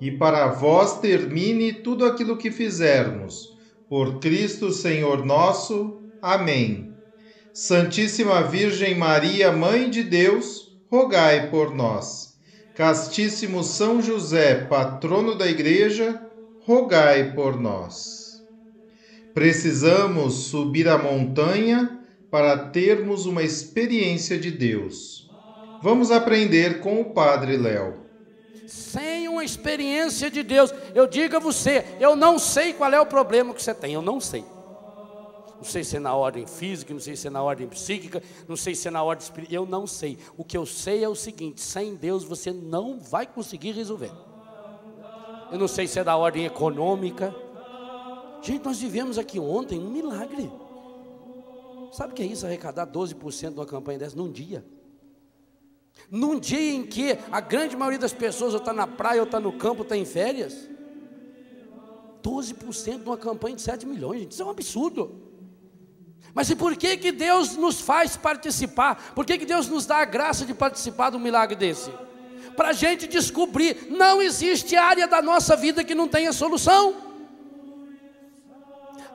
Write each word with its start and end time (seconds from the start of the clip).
e 0.00 0.10
para 0.10 0.48
vós 0.48 0.98
termine 1.00 1.72
tudo 1.72 2.04
aquilo 2.04 2.36
que 2.36 2.50
fizermos. 2.50 3.56
Por 3.88 4.18
Cristo 4.18 4.72
Senhor 4.72 5.24
nosso. 5.24 6.02
Amém. 6.20 6.92
Santíssima 7.52 8.42
Virgem 8.42 8.94
Maria, 8.96 9.52
Mãe 9.52 9.88
de 9.88 10.02
Deus, 10.02 10.76
rogai 10.90 11.50
por 11.50 11.74
nós. 11.74 12.34
Castíssimo 12.74 13.62
São 13.62 14.02
José, 14.02 14.54
patrono 14.64 15.36
da 15.36 15.46
Igreja, 15.46 16.20
rogai 16.66 17.32
por 17.32 17.60
nós. 17.60 18.42
Precisamos 19.32 20.34
subir 20.34 20.88
a 20.88 20.98
montanha 20.98 22.00
para 22.30 22.56
termos 22.56 23.26
uma 23.26 23.44
experiência 23.44 24.36
de 24.36 24.50
Deus. 24.50 25.30
Vamos 25.82 26.10
aprender 26.10 26.80
com 26.80 27.00
o 27.00 27.12
Padre 27.12 27.56
Léo 27.56 28.04
experiência 29.44 30.30
de 30.30 30.42
Deus. 30.42 30.72
Eu 30.94 31.06
digo 31.06 31.36
a 31.36 31.38
você, 31.38 31.84
eu 32.00 32.16
não 32.16 32.38
sei 32.38 32.72
qual 32.72 32.92
é 32.92 33.00
o 33.00 33.06
problema 33.06 33.54
que 33.54 33.62
você 33.62 33.74
tem, 33.74 33.92
eu 33.92 34.02
não 34.02 34.20
sei. 34.20 34.44
Não 35.56 35.64
sei 35.70 35.82
se 35.82 35.96
é 35.96 36.00
na 36.00 36.14
ordem 36.14 36.46
física, 36.46 36.92
não 36.92 37.00
sei 37.00 37.16
se 37.16 37.26
é 37.26 37.30
na 37.30 37.42
ordem 37.42 37.66
psíquica, 37.68 38.22
não 38.46 38.56
sei 38.56 38.74
se 38.74 38.88
é 38.88 38.90
na 38.90 39.02
ordem 39.02 39.24
espiritual, 39.24 39.64
eu 39.64 39.66
não 39.66 39.86
sei. 39.86 40.18
O 40.36 40.44
que 40.44 40.56
eu 40.56 40.66
sei 40.66 41.02
é 41.02 41.08
o 41.08 41.14
seguinte: 41.14 41.60
sem 41.60 41.94
Deus 41.94 42.24
você 42.24 42.52
não 42.52 42.98
vai 42.98 43.26
conseguir 43.26 43.72
resolver. 43.72 44.10
Eu 45.50 45.58
não 45.58 45.68
sei 45.68 45.86
se 45.86 45.98
é 45.98 46.04
da 46.04 46.16
ordem 46.16 46.44
econômica. 46.44 47.34
Gente, 48.42 48.64
nós 48.64 48.78
vivemos 48.78 49.16
aqui 49.16 49.38
ontem 49.38 49.78
um 49.78 49.90
milagre. 49.90 50.50
Sabe 51.92 52.12
o 52.12 52.16
que 52.16 52.22
é 52.22 52.26
isso? 52.26 52.44
Arrecadar 52.44 52.86
12% 52.86 53.52
de 53.52 53.60
uma 53.60 53.64
campanha 53.64 54.00
dessa 54.00 54.16
num 54.16 54.30
dia. 54.30 54.64
Num 56.10 56.38
dia 56.38 56.74
em 56.74 56.84
que 56.84 57.18
a 57.30 57.40
grande 57.40 57.76
maioria 57.76 57.98
das 57.98 58.12
pessoas 58.12 58.54
está 58.54 58.72
na 58.72 58.86
praia, 58.86 59.20
ou 59.20 59.26
está 59.26 59.40
no 59.40 59.52
campo, 59.52 59.82
está 59.82 59.96
em 59.96 60.04
férias. 60.04 60.68
12% 62.22 63.02
de 63.02 63.08
uma 63.08 63.18
campanha 63.18 63.56
de 63.56 63.62
7 63.62 63.86
milhões, 63.86 64.20
gente. 64.20 64.32
Isso 64.32 64.42
é 64.42 64.44
um 64.46 64.50
absurdo. 64.50 65.20
Mas 66.32 66.48
e 66.50 66.56
por 66.56 66.74
que, 66.76 66.96
que 66.96 67.12
Deus 67.12 67.56
nos 67.56 67.80
faz 67.80 68.16
participar? 68.16 69.12
Por 69.14 69.24
que, 69.24 69.38
que 69.38 69.44
Deus 69.44 69.68
nos 69.68 69.86
dá 69.86 69.98
a 69.98 70.04
graça 70.04 70.44
de 70.44 70.54
participar 70.54 71.10
de 71.10 71.16
um 71.16 71.20
milagre 71.20 71.54
desse? 71.54 71.90
Para 72.56 72.70
a 72.70 72.72
gente 72.72 73.06
descobrir, 73.06 73.88
não 73.90 74.22
existe 74.22 74.76
área 74.76 75.06
da 75.06 75.20
nossa 75.20 75.54
vida 75.56 75.84
que 75.84 75.94
não 75.94 76.08
tenha 76.08 76.32
solução. 76.32 76.94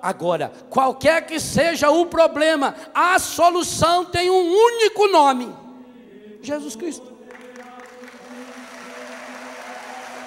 Agora, 0.01 0.51
qualquer 0.69 1.25
que 1.25 1.39
seja 1.39 1.89
o 1.89 2.05
problema, 2.05 2.75
a 2.93 3.19
solução 3.19 4.05
tem 4.05 4.29
um 4.29 4.53
único 4.53 5.07
nome 5.07 5.53
Jesus 6.41 6.75
Cristo. 6.75 7.19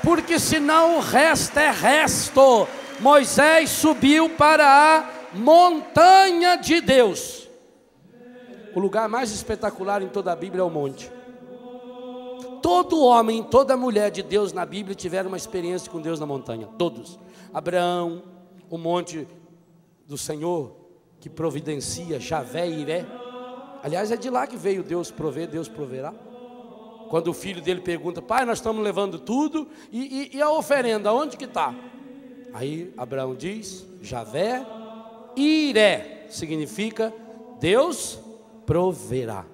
Porque 0.03 0.39
senão 0.39 0.97
o 0.97 1.01
resto 1.01 1.59
é 1.59 1.71
resto. 1.71 2.67
Moisés 3.01 3.71
subiu 3.71 4.31
para 4.31 4.67
a 4.67 5.37
montanha 5.37 6.57
de 6.57 6.81
Deus. 6.81 7.49
O 8.75 8.81
lugar 8.81 9.09
mais 9.09 9.31
espetacular 9.31 10.03
em 10.03 10.09
toda 10.09 10.33
a 10.33 10.37
Bíblia 10.37 10.63
é 10.63 10.65
o 10.65 10.71
monte. 10.71 11.11
Todo 12.63 13.03
homem, 13.03 13.43
toda 13.43 13.77
mulher 13.77 14.11
de 14.11 14.23
Deus 14.23 14.53
na 14.53 14.65
Bíblia 14.65 14.95
tiveram 14.95 15.29
uma 15.29 15.37
experiência 15.37 15.91
com 15.91 16.01
Deus 16.01 16.19
na 16.19 16.27
montanha. 16.27 16.69
Todos. 16.79 17.19
Abraão, 17.53 18.23
o 18.71 18.79
monte 18.79 19.27
do 20.07 20.17
Senhor 20.17 20.77
que 21.21 21.31
providencia 21.31 22.19
Javé 22.19 22.69
e 22.69 22.81
Iré. 22.81 23.07
Aliás, 23.83 24.11
é 24.13 24.17
de 24.17 24.31
lá 24.31 24.47
que 24.47 24.57
veio 24.57 24.83
Deus 24.83 25.11
prover, 25.11 25.49
Deus 25.49 25.69
proverá. 25.69 26.15
Quando 27.09 27.29
o 27.29 27.35
filho 27.35 27.61
dele 27.61 27.81
pergunta, 27.81 28.23
pai, 28.23 28.45
nós 28.45 28.59
estamos 28.59 28.83
levando 28.83 29.19
tudo, 29.19 29.69
e, 29.91 30.31
e, 30.33 30.37
e 30.37 30.43
a 30.43 30.51
oferenda, 30.51 31.13
onde 31.13 31.37
que 31.37 31.45
está? 31.45 31.75
Aí 32.55 32.93
Abraão 32.97 33.35
diz, 33.35 33.85
Javé, 34.01 34.65
Iré, 35.37 36.27
significa 36.31 37.13
Deus 37.59 38.19
proverá. 38.65 39.45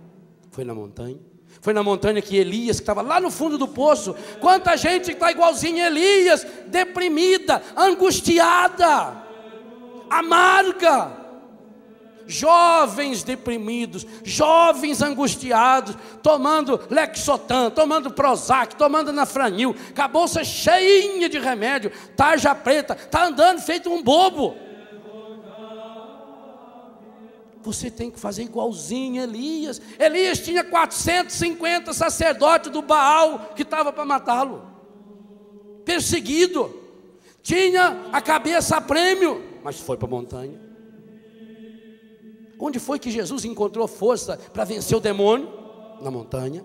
Foi 0.51 0.65
na 0.65 0.75
montanha. 0.75 1.19
Foi 1.61 1.73
na 1.73 1.83
montanha 1.83 2.23
que 2.23 2.37
Elias, 2.37 2.77
que 2.77 2.83
estava 2.83 3.03
lá 3.03 3.21
no 3.21 3.31
fundo 3.31 3.59
do 3.59 3.67
poço. 3.67 4.15
Quanta 4.41 4.77
gente 4.77 5.11
está 5.11 5.31
igualzinho 5.33 5.85
Elias, 5.85 6.47
deprimida, 6.69 7.63
angustiada, 7.77 9.17
amarga 10.09 11.28
jovens 12.29 13.25
deprimidos, 13.25 14.07
jovens 14.23 15.01
angustiados, 15.01 15.97
tomando 16.23 16.79
Lexotan, 16.91 17.71
tomando 17.71 18.13
Prozac, 18.13 18.77
tomando 18.77 19.13
Nafranil, 19.13 19.75
com 19.97 20.03
a 20.03 20.07
bolsa 20.07 20.45
cheinha 20.45 21.29
de 21.29 21.39
remédio, 21.39 21.91
tarja 22.15 22.55
preta, 22.55 22.93
está 22.93 23.27
andando 23.27 23.61
feito 23.61 23.91
um 23.91 24.03
bobo. 24.03 24.55
Você 27.63 27.91
tem 27.91 28.11
que 28.11 28.21
fazer 28.21 28.45
igualzinho 28.45 29.23
Elias. 29.23 29.81
Elias 29.99 30.39
tinha 30.39 30.63
450 30.63 31.93
sacerdotes 31.93 32.71
do 32.71 32.83
Baal 32.83 33.53
que 33.57 33.63
estava 33.63 33.93
para 33.93 34.05
matá-lo. 34.05 34.63
Perseguido. 35.85 36.83
Tinha 37.43 38.09
a 38.13 38.21
cabeça 38.21 38.77
a 38.77 38.81
prêmio, 38.81 39.43
mas 39.65 39.81
foi 39.81 39.97
para 39.97 40.07
a 40.07 40.11
montanha. 40.11 40.68
Onde 42.59 42.79
foi 42.79 42.99
que 42.99 43.11
Jesus 43.11 43.45
encontrou 43.45 43.87
força 43.87 44.39
para 44.53 44.65
vencer 44.65 44.97
o 44.97 45.01
demônio? 45.01 45.49
Na 46.01 46.11
montanha. 46.11 46.65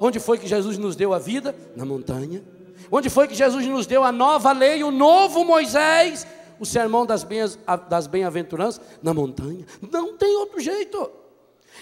Onde 0.00 0.18
foi 0.20 0.36
que 0.36 0.46
Jesus 0.46 0.76
nos 0.76 0.96
deu 0.96 1.14
a 1.14 1.18
vida? 1.18 1.54
Na 1.76 1.84
montanha. 1.84 2.42
Onde 2.90 3.08
foi 3.08 3.28
que 3.28 3.34
Jesus 3.34 3.66
nos 3.66 3.86
deu 3.86 4.02
a 4.02 4.12
nova 4.12 4.52
lei, 4.52 4.82
o 4.82 4.90
novo 4.90 5.44
Moisés, 5.44 6.26
o 6.58 6.66
sermão 6.66 7.06
das 7.06 7.24
bem-aventuranças? 8.06 8.80
Na 9.02 9.14
montanha. 9.14 9.64
Não 9.90 10.16
tem 10.16 10.36
outro 10.36 10.60
jeito. 10.60 11.10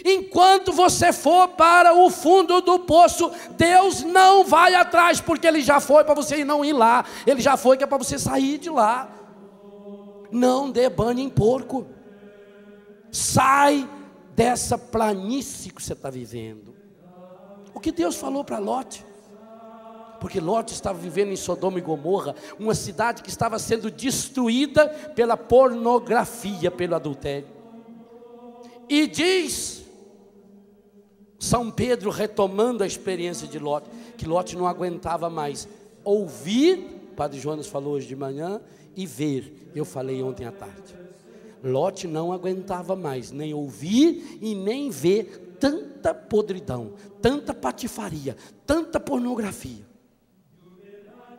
Enquanto 0.05 0.73
você 0.73 1.13
for 1.13 1.49
para 1.49 1.95
o 1.95 2.09
fundo 2.11 2.61
do 2.61 2.79
poço, 2.81 3.31
Deus 3.57 4.03
não 4.03 4.45
vai 4.45 4.75
atrás, 4.75 5.21
porque 5.21 5.47
Ele 5.47 5.61
já 5.61 5.81
foi 5.81 6.05
para 6.05 6.15
você 6.15 6.45
não 6.45 6.65
ir 6.65 6.73
lá, 6.73 7.05
Ele 7.27 7.41
já 7.41 7.57
foi 7.57 7.77
que 7.77 7.83
é 7.83 7.87
para 7.87 7.99
você 7.99 8.19
sair 8.19 8.59
de 8.59 8.71
lá. 8.71 9.11
Não 10.31 10.71
dê 10.71 10.89
banho 10.89 11.19
em 11.19 11.29
porco. 11.29 11.87
Sai 13.11 13.89
dessa 14.35 14.79
planície 14.79 15.71
que 15.71 15.83
você 15.83 15.93
está 15.93 16.11
vivendo. 16.11 16.75
O 17.75 17.81
que 17.81 17.93
Deus 17.93 18.17
falou 18.17 18.45
para 18.45 18.59
Lot? 18.59 19.05
Porque 20.21 20.39
Lot 20.39 20.73
estava 20.73 20.99
vivendo 20.99 21.31
em 21.31 21.37
Sodoma 21.37 21.79
e 21.79 21.83
Gomorra, 21.83 22.35
uma 22.59 22.75
cidade 22.75 23.23
que 23.23 23.31
estava 23.31 23.59
sendo 23.59 23.91
destruída 23.91 24.89
pela 25.15 25.37
pornografia, 25.37 26.71
pelo 26.71 26.95
adultério. 26.95 27.49
E 28.89 29.07
diz 29.07 29.83
São 31.39 31.71
Pedro, 31.71 32.11
retomando 32.11 32.85
a 32.85 32.87
experiência 32.87 33.49
de 33.49 33.59
Lot, 33.59 33.89
que 34.19 34.27
Lot 34.27 34.57
não 34.57 34.67
aguentava 34.67 35.31
mais 35.31 35.67
ouvir, 36.05 37.13
Padre 37.17 37.41
Jonas 37.41 37.67
falou 37.67 37.95
hoje 37.95 38.07
de 38.07 38.17
manhã, 38.17 38.61
e 38.95 39.07
ver. 39.07 39.71
Eu 39.75 39.85
falei 39.85 40.23
ontem 40.23 40.45
à 40.45 40.53
tarde. 40.53 41.10
Lot 41.63 42.07
não 42.07 42.33
aguentava 42.33 42.97
mais 42.97 43.31
nem 43.31 43.53
ouvir 43.53 44.39
e 44.41 44.55
nem 44.55 44.91
ver 44.91 45.57
tanta 45.61 46.15
podridão, 46.15 46.95
tanta 47.21 47.53
patifaria, 47.53 48.37
tanta 48.67 48.99
pornografia. 48.99 49.87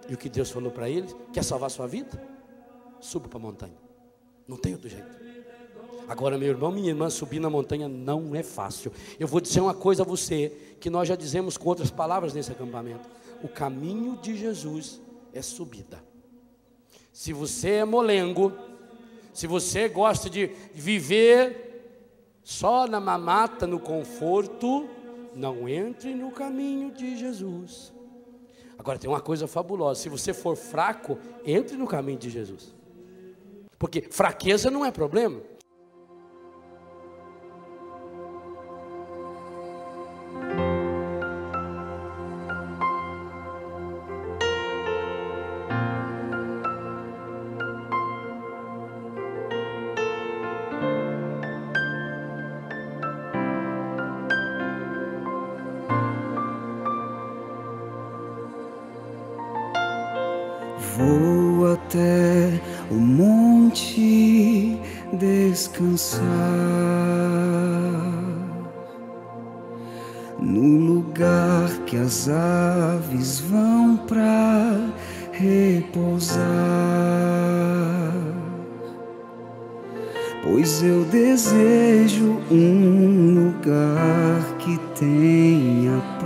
E 0.07 0.13
o 0.13 0.17
que 0.17 0.29
Deus 0.29 0.51
falou 0.51 0.71
para 0.71 0.89
ele? 0.89 1.07
Quer 1.33 1.43
salvar 1.43 1.71
sua 1.71 1.87
vida? 1.87 2.21
Suba 2.99 3.27
para 3.27 3.39
a 3.39 3.41
montanha. 3.41 3.77
Não 4.47 4.57
tem 4.57 4.73
outro 4.73 4.89
jeito. 4.89 5.19
Agora, 6.07 6.37
meu 6.37 6.49
irmão, 6.49 6.71
minha 6.71 6.89
irmã, 6.89 7.09
subir 7.09 7.39
na 7.39 7.49
montanha 7.49 7.87
não 7.87 8.35
é 8.35 8.43
fácil. 8.43 8.91
Eu 9.17 9.27
vou 9.27 9.39
dizer 9.39 9.61
uma 9.61 9.73
coisa 9.73 10.03
a 10.03 10.05
você, 10.05 10.75
que 10.79 10.89
nós 10.89 11.07
já 11.07 11.15
dizemos 11.15 11.57
com 11.57 11.69
outras 11.69 11.89
palavras 11.89 12.33
nesse 12.33 12.51
acampamento. 12.51 13.07
O 13.41 13.47
caminho 13.47 14.17
de 14.17 14.35
Jesus 14.35 14.99
é 15.33 15.41
subida. 15.41 16.03
Se 17.13 17.31
você 17.31 17.69
é 17.75 17.85
molengo, 17.85 18.51
se 19.33 19.47
você 19.47 19.87
gosta 19.87 20.29
de 20.29 20.47
viver 20.73 21.71
só 22.43 22.87
na 22.87 22.99
mamata, 22.99 23.65
no 23.65 23.79
conforto, 23.79 24.87
não 25.35 25.67
entre 25.67 26.13
no 26.13 26.31
caminho 26.31 26.91
de 26.91 27.17
Jesus. 27.17 27.93
Agora 28.77 28.97
tem 28.97 29.09
uma 29.09 29.21
coisa 29.21 29.47
fabulosa: 29.47 30.01
se 30.01 30.09
você 30.09 30.33
for 30.33 30.55
fraco, 30.55 31.17
entre 31.45 31.77
no 31.77 31.87
caminho 31.87 32.19
de 32.19 32.29
Jesus. 32.29 32.75
Porque 33.77 34.01
fraqueza 34.09 34.69
não 34.69 34.85
é 34.85 34.91
problema. 34.91 35.41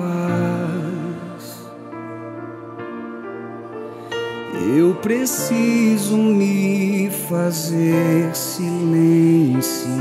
Paz. 0.06 1.66
Eu 4.78 4.96
preciso 4.96 6.18
me 6.18 7.10
fazer 7.30 8.36
silenciar. 8.36 9.96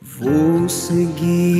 Vou 0.00 0.68
seguir 0.68 1.51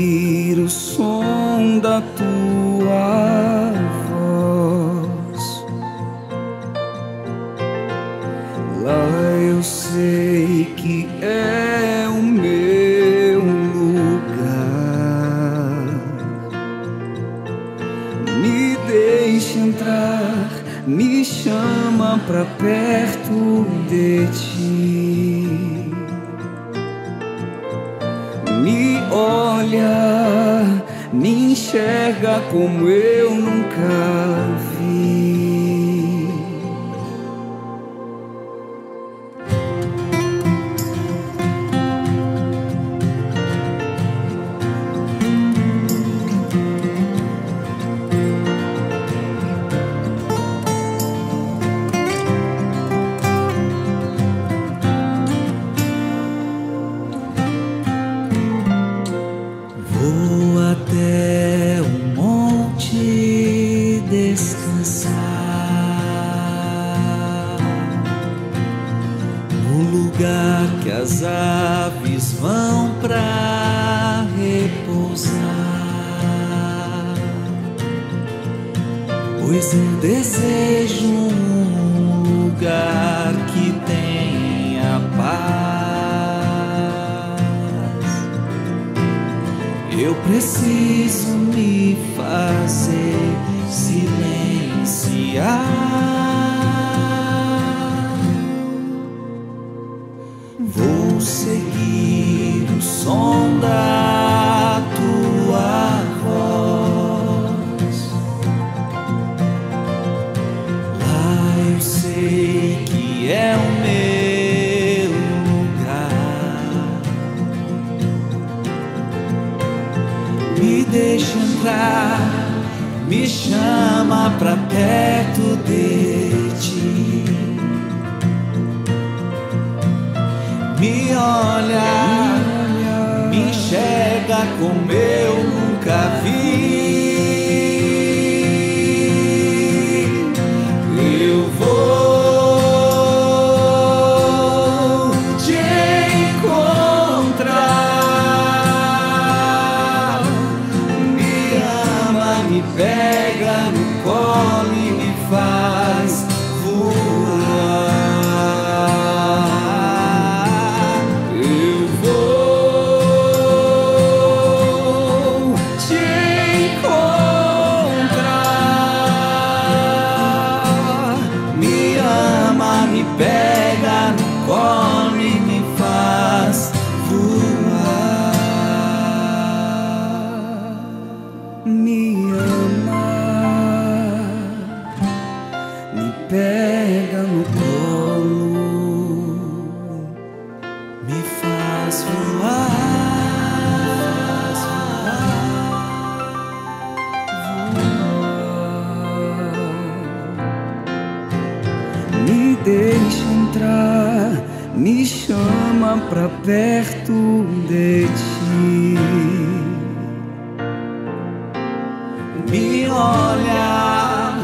olha, 213.32 214.34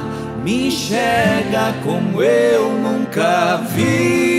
me 0.42 0.68
enxerga 0.68 1.74
como 1.84 2.22
eu 2.22 2.72
nunca 2.72 3.56
vi. 3.74 4.37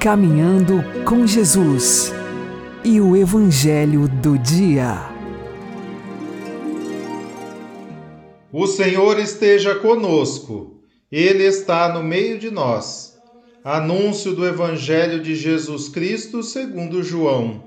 Caminhando 0.00 0.82
com 1.04 1.26
Jesus 1.26 2.10
e 2.82 3.02
o 3.02 3.14
Evangelho 3.14 4.08
do 4.08 4.38
Dia. 4.38 4.96
O 8.50 8.66
Senhor 8.66 9.18
esteja 9.18 9.74
conosco, 9.74 10.80
Ele 11.12 11.44
está 11.44 11.92
no 11.92 12.02
meio 12.02 12.38
de 12.38 12.50
nós. 12.50 13.20
Anúncio 13.62 14.34
do 14.34 14.46
Evangelho 14.46 15.22
de 15.22 15.36
Jesus 15.36 15.90
Cristo 15.90 16.42
segundo 16.42 17.02
João. 17.02 17.62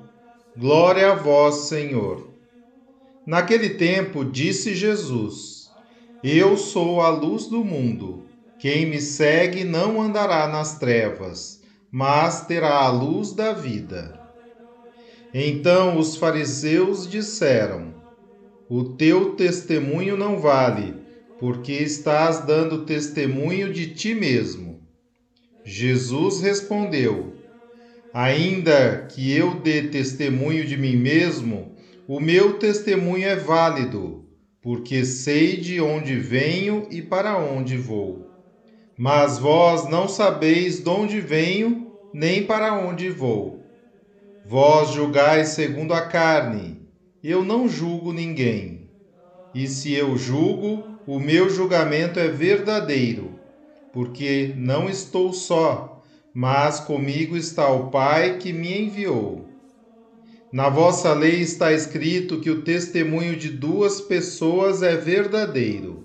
Glória 0.57 1.11
a 1.11 1.15
vós, 1.15 1.67
Senhor. 1.67 2.31
Naquele 3.27 3.69
tempo 3.69 4.25
disse 4.25 4.73
Jesus: 4.73 5.69
Eu 6.23 6.57
sou 6.57 6.99
a 6.99 7.09
luz 7.09 7.45
do 7.45 7.63
mundo. 7.63 8.23
Quem 8.57 8.87
me 8.87 8.99
segue 8.99 9.63
não 9.63 10.01
andará 10.01 10.47
nas 10.47 10.79
trevas, 10.79 11.61
mas 11.95 12.47
terá 12.47 12.79
a 12.79 12.89
luz 12.89 13.33
da 13.33 13.53
vida. 13.53 14.19
Então 15.31 15.99
os 15.99 16.15
fariseus 16.15 17.07
disseram: 17.07 17.93
O 18.67 18.83
teu 18.95 19.35
testemunho 19.35 20.17
não 20.17 20.39
vale, 20.39 20.95
porque 21.39 21.71
estás 21.71 22.39
dando 22.47 22.83
testemunho 22.83 23.71
de 23.71 23.93
ti 23.93 24.15
mesmo. 24.15 24.81
Jesus 25.63 26.41
respondeu: 26.41 27.35
Ainda 28.11 29.05
que 29.05 29.31
eu 29.31 29.61
dê 29.61 29.83
testemunho 29.83 30.65
de 30.65 30.75
mim 30.75 30.95
mesmo, 30.95 31.75
o 32.07 32.19
meu 32.19 32.57
testemunho 32.57 33.27
é 33.27 33.35
válido, 33.35 34.25
porque 34.63 35.05
sei 35.05 35.57
de 35.57 35.79
onde 35.79 36.15
venho 36.15 36.87
e 36.89 37.03
para 37.03 37.37
onde 37.37 37.77
vou. 37.77 38.22
Mas 38.97 39.39
vós 39.39 39.89
não 39.89 40.07
sabeis 40.07 40.79
de 40.83 40.89
onde 40.89 41.19
venho, 41.19 41.91
nem 42.13 42.43
para 42.45 42.73
onde 42.73 43.09
vou. 43.09 43.63
Vós 44.45 44.91
julgais 44.91 45.49
segundo 45.49 45.93
a 45.93 46.01
carne, 46.01 46.79
eu 47.23 47.43
não 47.43 47.67
julgo 47.67 48.11
ninguém. 48.11 48.89
E 49.55 49.67
se 49.67 49.93
eu 49.93 50.17
julgo, 50.17 50.83
o 51.07 51.19
meu 51.19 51.49
julgamento 51.49 52.19
é 52.19 52.27
verdadeiro, 52.27 53.39
porque 53.91 54.53
não 54.57 54.89
estou 54.89 55.33
só, 55.33 56.01
mas 56.33 56.79
comigo 56.79 57.37
está 57.37 57.69
o 57.69 57.89
Pai 57.89 58.37
que 58.37 58.51
me 58.51 58.81
enviou. 58.81 59.47
Na 60.51 60.69
vossa 60.69 61.13
lei 61.13 61.41
está 61.41 61.71
escrito 61.71 62.39
que 62.39 62.51
o 62.51 62.61
testemunho 62.61 63.35
de 63.35 63.49
duas 63.49 64.01
pessoas 64.01 64.83
é 64.83 64.95
verdadeiro. 64.95 66.03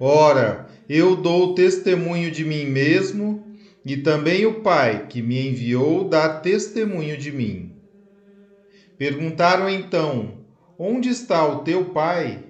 Ora, 0.00 0.67
eu 0.88 1.16
dou 1.16 1.54
testemunho 1.54 2.30
de 2.30 2.44
mim 2.44 2.64
mesmo, 2.64 3.44
e 3.84 3.96
também 3.96 4.46
o 4.46 4.60
Pai 4.60 5.06
que 5.06 5.20
me 5.20 5.48
enviou 5.48 6.08
dá 6.08 6.40
testemunho 6.40 7.16
de 7.16 7.30
mim. 7.30 7.76
Perguntaram 8.96 9.68
então: 9.68 10.44
Onde 10.78 11.08
está 11.08 11.46
o 11.46 11.62
teu 11.62 11.86
Pai? 11.86 12.44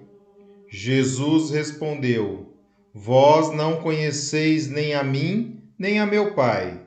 Jesus 0.70 1.50
respondeu: 1.50 2.54
Vós 2.94 3.54
não 3.54 3.80
conheceis 3.80 4.68
nem 4.68 4.94
a 4.94 5.02
mim, 5.02 5.62
nem 5.78 5.98
a 5.98 6.06
meu 6.06 6.34
Pai. 6.34 6.80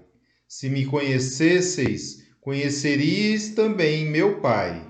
Se 0.47 0.69
me 0.69 0.85
conhecesseis, 0.85 2.17
conheceríeis 2.41 3.49
também 3.49 4.05
meu 4.05 4.39
Pai. 4.41 4.85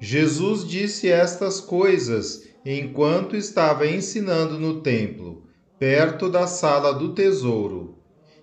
Jesus 0.00 0.68
disse 0.68 1.08
estas 1.08 1.60
coisas 1.60 2.43
enquanto 2.64 3.36
estava 3.36 3.86
ensinando 3.86 4.58
no 4.58 4.80
templo, 4.80 5.42
perto 5.78 6.30
da 6.30 6.46
sala 6.46 6.94
do 6.94 7.12
tesouro. 7.12 7.98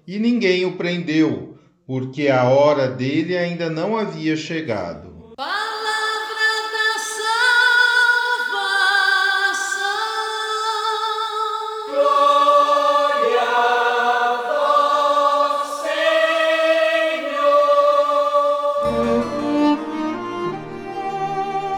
E 0.07 0.19
ninguém 0.19 0.63
o 0.65 0.77
prendeu, 0.77 1.57
porque 1.87 2.27
a 2.27 2.43
hora 2.43 2.87
dele 2.87 3.35
ainda 3.35 3.69
não 3.69 3.97
havia 3.97 4.35
chegado. 4.35 5.33
Palavra 5.35 5.57
da 6.71 6.99
salvação. 8.49 8.99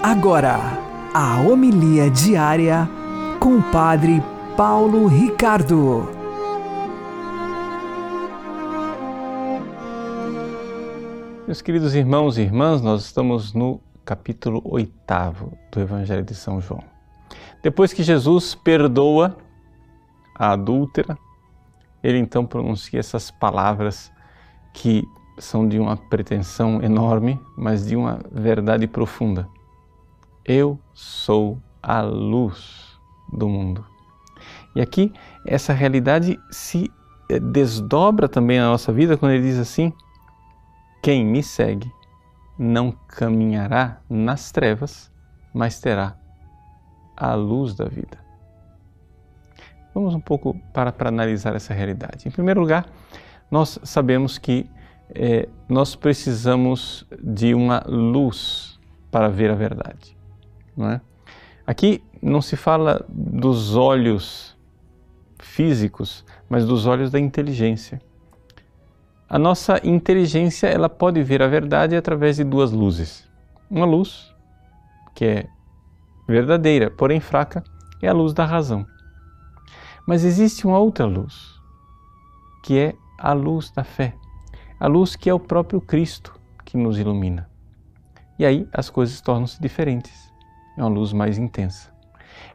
Agora, 0.02 0.83
a 1.14 1.40
homilia 1.40 2.10
diária 2.10 2.90
com 3.40 3.60
o 3.60 3.72
Padre 3.72 4.20
Paulo 4.58 5.06
Ricardo. 5.06 6.10
Meus 11.46 11.62
queridos 11.62 11.94
irmãos 11.94 12.40
e 12.40 12.42
irmãs, 12.42 12.82
nós 12.82 13.06
estamos 13.06 13.54
no 13.54 13.80
capítulo 14.04 14.60
8 14.66 14.92
do 15.72 15.82
Evangelho 15.82 16.24
de 16.24 16.34
São 16.34 16.60
João. 16.60 16.84
Depois 17.62 17.94
que 17.94 18.02
Jesus 18.02 18.56
perdoa 18.56 19.38
a 20.36 20.54
adúltera, 20.54 21.16
ele 22.04 22.18
então 22.18 22.44
pronuncia 22.44 23.00
essas 23.00 23.30
palavras 23.30 24.12
que 24.74 25.04
são 25.38 25.68
de 25.70 25.78
uma 25.78 25.96
pretensão 25.96 26.82
enorme, 26.82 27.40
mas 27.56 27.86
de 27.86 27.96
uma 27.96 28.20
verdade 28.32 28.88
profunda. 28.88 29.48
Eu 30.46 30.80
sou 30.94 31.58
a 31.82 32.02
luz 32.02 33.00
do 33.32 33.48
mundo. 33.48 33.86
E 34.76 34.82
aqui 34.82 35.14
essa 35.46 35.74
realidade 35.74 36.40
se 36.52 36.92
eh, 37.30 37.40
desdobra 37.40 38.28
também 38.28 38.60
na 38.60 38.68
nossa 38.68 38.92
vida 38.92 39.16
quando 39.18 39.34
ele 39.34 39.44
diz 39.44 39.58
assim: 39.58 39.94
quem 41.02 41.26
me 41.26 41.42
segue 41.42 41.92
não 42.58 42.92
caminhará 42.92 44.02
nas 44.10 44.52
trevas, 44.52 45.12
mas 45.54 45.80
terá 45.80 46.18
a 47.16 47.34
luz 47.36 47.76
da 47.76 47.86
vida. 47.86 48.18
Vamos 49.94 50.16
um 50.16 50.20
pouco 50.20 50.60
para, 50.74 50.92
para 50.92 51.10
analisar 51.10 51.56
essa 51.56 51.74
realidade. 51.74 52.28
Em 52.28 52.32
primeiro 52.32 52.60
lugar, 52.60 52.88
nós 53.52 53.80
sabemos 53.84 54.38
que 54.38 54.70
eh, 55.14 55.48
nós 55.70 55.96
precisamos 55.96 57.06
de 57.22 57.54
uma 57.54 57.84
luz 57.88 58.80
para 59.12 59.30
ver 59.30 59.52
a 59.52 59.56
verdade. 59.56 60.13
Não 60.76 60.90
é? 60.90 61.02
Aqui 61.66 62.04
não 62.22 62.42
se 62.42 62.56
fala 62.56 63.06
dos 63.10 63.76
olhos 63.76 64.58
físicos, 65.40 66.26
mas 66.50 66.66
dos 66.66 66.86
olhos 66.86 67.12
da 67.12 67.20
inteligência. 67.20 68.02
A 69.30 69.40
nossa 69.40 69.80
inteligência 69.86 70.68
ela 70.68 70.90
pode 70.90 71.22
ver 71.24 71.42
a 71.42 71.48
verdade 71.48 71.96
através 71.96 72.36
de 72.38 72.44
duas 72.44 72.72
luzes. 72.72 73.30
Uma 73.70 73.86
luz 73.86 74.34
que 75.16 75.26
é 75.26 75.48
verdadeira, 76.28 76.92
porém 76.92 77.20
fraca, 77.20 77.64
é 78.02 78.08
a 78.08 78.14
luz 78.14 78.34
da 78.34 78.46
razão. 78.46 78.86
Mas 80.06 80.24
existe 80.24 80.68
uma 80.68 80.80
outra 80.80 81.06
luz, 81.06 81.60
que 82.64 82.78
é 82.78 82.96
a 83.18 83.34
luz 83.34 83.72
da 83.72 83.84
fé, 83.84 84.16
a 84.80 84.88
luz 84.88 85.16
que 85.16 85.30
é 85.30 85.34
o 85.34 85.40
próprio 85.40 85.80
Cristo 85.80 86.38
que 86.66 86.78
nos 86.78 87.00
ilumina. 87.00 87.50
E 88.38 88.46
aí 88.46 88.68
as 88.74 88.90
coisas 88.90 89.22
tornam-se 89.22 89.62
diferentes, 89.62 90.32
é 90.78 90.82
uma 90.82 90.90
luz 90.90 91.14
mais 91.14 91.38
intensa. 91.38 91.90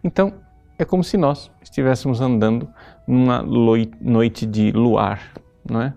Então, 0.03 0.33
é 0.79 0.85
como 0.85 1.03
se 1.03 1.17
nós 1.17 1.51
estivéssemos 1.63 2.21
andando 2.21 2.69
numa 3.07 3.43
noite 3.43 4.47
de 4.47 4.71
luar, 4.71 5.33
não 5.69 5.83
é? 5.83 5.95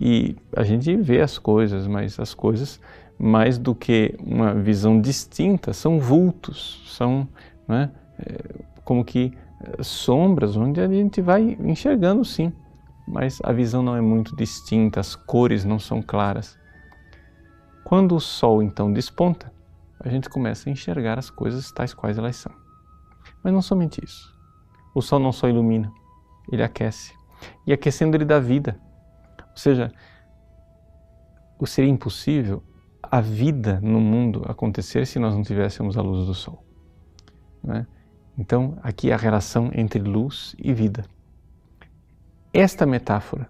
E 0.00 0.36
a 0.56 0.62
gente 0.62 0.96
vê 0.96 1.20
as 1.20 1.36
coisas, 1.36 1.86
mas 1.86 2.18
as 2.18 2.32
coisas, 2.32 2.80
mais 3.18 3.58
do 3.58 3.74
que 3.74 4.14
uma 4.20 4.54
visão 4.54 5.00
distinta, 5.00 5.72
são 5.72 5.98
vultos, 5.98 6.82
são 6.86 7.28
é? 7.68 7.88
é 8.18 8.70
como 8.84 9.04
que 9.04 9.32
é, 9.62 9.82
sombras 9.82 10.56
onde 10.56 10.80
a 10.80 10.88
gente 10.88 11.20
vai 11.20 11.56
enxergando 11.60 12.24
sim, 12.24 12.52
mas 13.06 13.38
a 13.44 13.52
visão 13.52 13.82
não 13.82 13.96
é 13.96 14.00
muito 14.00 14.34
distinta, 14.34 15.00
as 15.00 15.14
cores 15.14 15.64
não 15.64 15.78
são 15.78 16.00
claras. 16.00 16.58
Quando 17.84 18.14
o 18.14 18.20
sol 18.20 18.62
então 18.62 18.92
desponta, 18.92 19.52
a 20.00 20.08
gente 20.08 20.28
começa 20.28 20.68
a 20.68 20.72
enxergar 20.72 21.18
as 21.18 21.30
coisas 21.30 21.70
tais 21.70 21.94
quais 21.94 22.18
elas 22.18 22.36
são. 22.36 22.52
Mas 23.42 23.52
não 23.52 23.62
somente 23.62 24.02
isso. 24.02 24.34
O 24.94 25.00
sol 25.00 25.18
não 25.18 25.30
só 25.30 25.48
ilumina, 25.48 25.92
ele 26.50 26.62
aquece. 26.62 27.14
E 27.66 27.72
aquecendo 27.72 28.16
ele 28.16 28.24
dá 28.24 28.40
vida. 28.40 28.80
Ou 29.50 29.56
seja, 29.56 29.92
seria 31.66 31.90
impossível 31.90 32.62
a 33.02 33.20
vida 33.20 33.80
no 33.82 34.00
mundo 34.00 34.42
acontecer 34.46 35.06
se 35.06 35.18
nós 35.18 35.34
não 35.34 35.42
tivéssemos 35.42 35.96
a 35.98 36.02
luz 36.02 36.26
do 36.26 36.34
sol. 36.34 36.64
Né? 37.62 37.86
Então, 38.38 38.78
aqui 38.82 39.12
a 39.12 39.16
relação 39.16 39.70
entre 39.74 40.00
luz 40.00 40.54
e 40.58 40.72
vida. 40.72 41.04
Esta 42.52 42.86
metáfora 42.86 43.48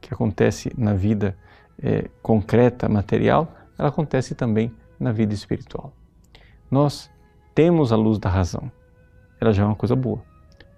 que 0.00 0.12
acontece 0.12 0.72
na 0.76 0.94
vida 0.94 1.36
é, 1.82 2.08
concreta, 2.22 2.88
material, 2.88 3.54
ela 3.78 3.88
acontece 3.88 4.34
também 4.34 4.72
na 5.00 5.10
vida 5.10 5.32
espiritual. 5.32 5.92
Nós 6.70 7.10
temos 7.54 7.92
a 7.92 7.96
luz 7.96 8.18
da 8.18 8.28
razão, 8.28 8.70
ela 9.40 9.52
já 9.52 9.62
é 9.62 9.66
uma 9.66 9.74
coisa 9.74 9.96
boa. 9.96 10.22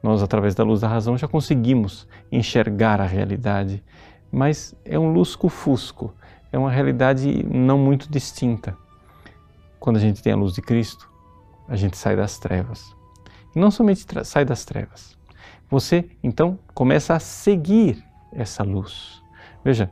Nós, 0.02 0.22
através 0.22 0.54
da 0.54 0.64
luz 0.64 0.80
da 0.80 0.88
razão, 0.88 1.18
já 1.18 1.28
conseguimos 1.28 2.08
enxergar 2.30 3.00
a 3.00 3.06
realidade, 3.06 3.82
mas 4.30 4.74
é 4.84 4.98
um 4.98 5.12
lusco-fusco, 5.12 6.14
é 6.50 6.58
uma 6.58 6.70
realidade 6.70 7.44
não 7.44 7.78
muito 7.78 8.10
distinta. 8.10 8.76
Quando 9.78 9.96
a 9.96 10.00
gente 10.00 10.22
tem 10.22 10.32
a 10.32 10.36
luz 10.36 10.54
de 10.54 10.62
Cristo, 10.62 11.10
a 11.68 11.76
gente 11.76 11.96
sai 11.96 12.16
das 12.16 12.38
trevas. 12.38 12.94
E 13.54 13.58
não 13.58 13.70
somente 13.70 14.06
sai 14.24 14.44
das 14.44 14.64
trevas, 14.64 15.16
você 15.68 16.08
então 16.22 16.58
começa 16.74 17.14
a 17.14 17.18
seguir 17.18 18.02
essa 18.32 18.62
luz. 18.62 19.22
Veja, 19.64 19.90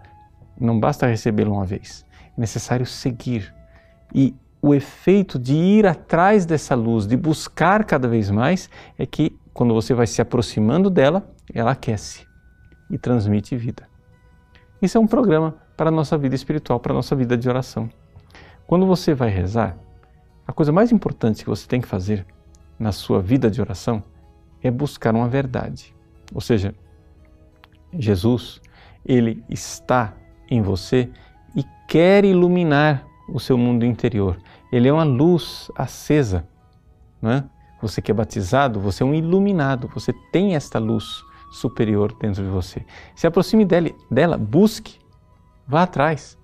não 0.58 0.78
basta 0.78 1.06
recebê-la 1.06 1.50
uma 1.50 1.66
vez, 1.66 2.04
é 2.36 2.40
necessário 2.40 2.86
seguir. 2.86 3.54
E 4.14 4.34
o 4.62 4.74
efeito 4.74 5.38
de 5.38 5.54
ir 5.54 5.86
atrás 5.86 6.44
dessa 6.44 6.74
luz, 6.74 7.06
de 7.06 7.16
buscar 7.16 7.84
cada 7.84 8.06
vez 8.06 8.30
mais, 8.30 8.68
é 8.98 9.06
que 9.06 9.38
quando 9.52 9.74
você 9.74 9.94
vai 9.94 10.06
se 10.06 10.20
aproximando 10.20 10.90
dela, 10.90 11.28
ela 11.52 11.70
aquece 11.70 12.26
e 12.90 12.98
transmite 12.98 13.56
vida. 13.56 13.88
Isso 14.82 14.96
é 14.96 15.00
um 15.00 15.06
programa 15.06 15.56
para 15.76 15.88
a 15.88 15.92
nossa 15.92 16.16
vida 16.16 16.34
espiritual, 16.34 16.80
para 16.80 16.92
a 16.92 16.94
nossa 16.94 17.14
vida 17.14 17.36
de 17.36 17.48
oração. 17.48 17.88
Quando 18.66 18.86
você 18.86 19.14
vai 19.14 19.30
rezar, 19.30 19.76
a 20.46 20.52
coisa 20.52 20.72
mais 20.72 20.92
importante 20.92 21.44
que 21.44 21.50
você 21.50 21.66
tem 21.66 21.80
que 21.80 21.88
fazer 21.88 22.26
na 22.78 22.92
sua 22.92 23.20
vida 23.20 23.50
de 23.50 23.60
oração 23.60 24.02
é 24.62 24.70
buscar 24.70 25.14
uma 25.14 25.28
verdade. 25.28 25.94
Ou 26.34 26.40
seja, 26.40 26.74
Jesus, 27.92 28.60
ele 29.04 29.44
está 29.48 30.14
em 30.48 30.62
você 30.62 31.10
e 31.54 31.64
quer 31.88 32.24
iluminar 32.24 33.06
o 33.32 33.40
seu 33.40 33.56
mundo 33.56 33.84
interior. 33.84 34.38
Ele 34.72 34.88
é 34.88 34.92
uma 34.92 35.04
luz 35.04 35.70
acesa, 35.74 36.46
é? 37.22 37.42
Você 37.82 38.02
que 38.02 38.10
é 38.10 38.14
batizado, 38.14 38.78
você 38.78 39.02
é 39.02 39.06
um 39.06 39.14
iluminado, 39.14 39.90
você 39.94 40.12
tem 40.32 40.54
esta 40.54 40.78
luz 40.78 41.22
superior 41.50 42.14
dentro 42.20 42.42
de 42.42 42.48
você. 42.48 42.84
Se 43.14 43.26
aproxime 43.26 43.64
dele, 43.64 43.94
dela, 44.10 44.36
busque, 44.36 44.98
vá 45.66 45.82
atrás. 45.82 46.38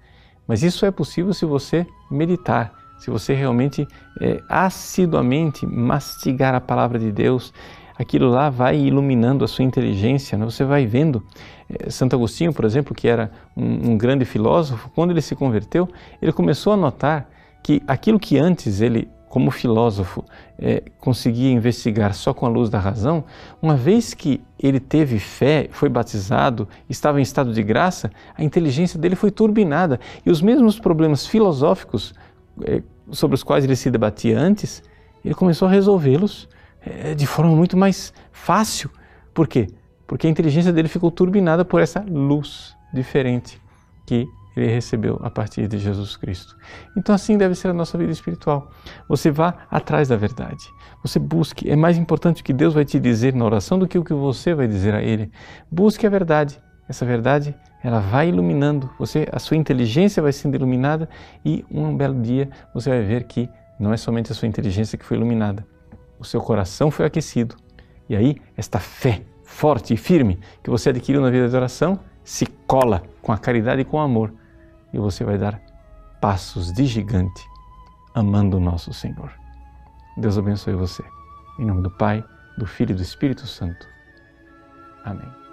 Mas 0.46 0.62
isso 0.62 0.86
é 0.86 0.90
possível 0.90 1.32
se 1.32 1.44
você 1.44 1.86
meditar, 2.10 2.72
se 2.98 3.10
você 3.10 3.34
realmente 3.34 3.86
é, 4.20 4.40
assiduamente 4.48 5.66
mastigar 5.66 6.54
a 6.54 6.60
palavra 6.60 6.98
de 6.98 7.12
Deus, 7.12 7.52
aquilo 7.98 8.28
lá 8.28 8.50
vai 8.50 8.76
iluminando 8.78 9.44
a 9.44 9.48
sua 9.48 9.64
inteligência, 9.64 10.36
né? 10.36 10.44
você 10.44 10.64
vai 10.64 10.86
vendo. 10.86 11.22
É, 11.68 11.90
Santo 11.90 12.14
Agostinho, 12.14 12.52
por 12.52 12.64
exemplo, 12.64 12.94
que 12.94 13.08
era 13.08 13.30
um, 13.56 13.92
um 13.92 13.98
grande 13.98 14.24
filósofo, 14.24 14.90
quando 14.94 15.10
ele 15.10 15.22
se 15.22 15.34
converteu, 15.34 15.88
ele 16.20 16.32
começou 16.32 16.72
a 16.72 16.76
notar 16.76 17.28
que 17.62 17.82
aquilo 17.86 18.18
que 18.18 18.38
antes 18.38 18.80
ele 18.80 19.08
como 19.36 19.50
filósofo, 19.50 20.24
é, 20.58 20.82
conseguia 20.98 21.50
investigar 21.50 22.14
só 22.14 22.32
com 22.32 22.46
a 22.46 22.48
luz 22.48 22.70
da 22.70 22.78
razão, 22.78 23.22
uma 23.60 23.76
vez 23.76 24.14
que 24.14 24.40
ele 24.58 24.80
teve 24.80 25.18
fé, 25.18 25.68
foi 25.72 25.90
batizado, 25.90 26.66
estava 26.88 27.18
em 27.18 27.22
estado 27.22 27.52
de 27.52 27.62
graça, 27.62 28.10
a 28.34 28.42
inteligência 28.42 28.98
dele 28.98 29.14
foi 29.14 29.30
turbinada 29.30 30.00
e 30.24 30.30
os 30.30 30.40
mesmos 30.40 30.78
problemas 30.78 31.26
filosóficos 31.26 32.14
é, 32.64 32.82
sobre 33.10 33.34
os 33.34 33.42
quais 33.42 33.64
ele 33.64 33.76
se 33.76 33.90
debatia 33.90 34.38
antes, 34.38 34.82
ele 35.22 35.34
começou 35.34 35.68
a 35.68 35.70
resolvê-los 35.70 36.48
de 37.16 37.26
forma 37.26 37.54
muito 37.54 37.76
mais 37.76 38.12
fácil. 38.32 38.90
Por 39.34 39.46
quê? 39.46 39.68
Porque 40.06 40.26
a 40.26 40.30
inteligência 40.30 40.72
dele 40.72 40.88
ficou 40.88 41.10
turbinada 41.10 41.64
por 41.64 41.80
essa 41.80 42.04
luz 42.08 42.76
diferente 42.92 43.60
que 44.06 44.26
ele 44.56 44.72
recebeu 44.72 45.20
a 45.22 45.28
partir 45.28 45.68
de 45.68 45.78
Jesus 45.78 46.16
Cristo. 46.16 46.56
Então, 46.96 47.14
assim 47.14 47.36
deve 47.36 47.54
ser 47.54 47.68
a 47.68 47.74
nossa 47.74 47.98
vida 47.98 48.10
espiritual. 48.10 48.70
Você 49.08 49.30
vá 49.30 49.66
atrás 49.70 50.08
da 50.08 50.16
verdade. 50.16 50.64
Você 51.02 51.18
busque. 51.18 51.68
É 51.70 51.76
mais 51.76 51.98
importante 51.98 52.40
o 52.40 52.44
que 52.44 52.54
Deus 52.54 52.72
vai 52.72 52.84
te 52.84 52.98
dizer 52.98 53.34
na 53.34 53.44
oração 53.44 53.78
do 53.78 53.86
que 53.86 53.98
o 53.98 54.04
que 54.04 54.14
você 54.14 54.54
vai 54.54 54.66
dizer 54.66 54.94
a 54.94 55.02
Ele. 55.02 55.30
Busque 55.70 56.06
a 56.06 56.10
verdade. 56.10 56.58
Essa 56.88 57.04
verdade, 57.04 57.54
ela 57.82 58.00
vai 58.00 58.28
iluminando. 58.28 58.88
Você, 58.98 59.28
a 59.30 59.38
sua 59.38 59.56
inteligência 59.56 60.22
vai 60.22 60.32
sendo 60.32 60.54
iluminada 60.54 61.08
e 61.44 61.64
um 61.70 61.94
belo 61.94 62.20
dia 62.22 62.48
você 62.72 62.88
vai 62.88 63.02
ver 63.02 63.24
que 63.24 63.50
não 63.78 63.92
é 63.92 63.96
somente 63.96 64.32
a 64.32 64.34
sua 64.34 64.48
inteligência 64.48 64.96
que 64.96 65.04
foi 65.04 65.18
iluminada. 65.18 65.66
O 66.18 66.24
seu 66.24 66.40
coração 66.40 66.90
foi 66.90 67.06
aquecido. 67.06 67.56
E 68.08 68.16
aí, 68.16 68.36
esta 68.56 68.78
fé 68.78 69.22
forte 69.42 69.94
e 69.94 69.96
firme 69.96 70.38
que 70.62 70.70
você 70.70 70.90
adquiriu 70.90 71.20
na 71.20 71.30
vida 71.30 71.48
de 71.48 71.56
oração 71.56 72.00
se 72.24 72.46
cola 72.66 73.02
com 73.22 73.32
a 73.32 73.38
caridade 73.38 73.82
e 73.82 73.84
com 73.84 73.96
o 73.96 74.00
amor 74.00 74.32
e 74.92 74.98
você 74.98 75.24
vai 75.24 75.38
dar 75.38 75.60
passos 76.20 76.72
de 76.72 76.84
gigante 76.84 77.44
amando 78.14 78.56
o 78.56 78.60
nosso 78.60 78.92
Senhor. 78.92 79.30
Deus 80.16 80.38
abençoe 80.38 80.74
você. 80.74 81.04
Em 81.58 81.66
nome 81.66 81.82
do 81.82 81.90
Pai, 81.90 82.24
do 82.58 82.66
Filho 82.66 82.92
e 82.92 82.94
do 82.94 83.02
Espírito 83.02 83.46
Santo. 83.46 83.86
Amém. 85.04 85.45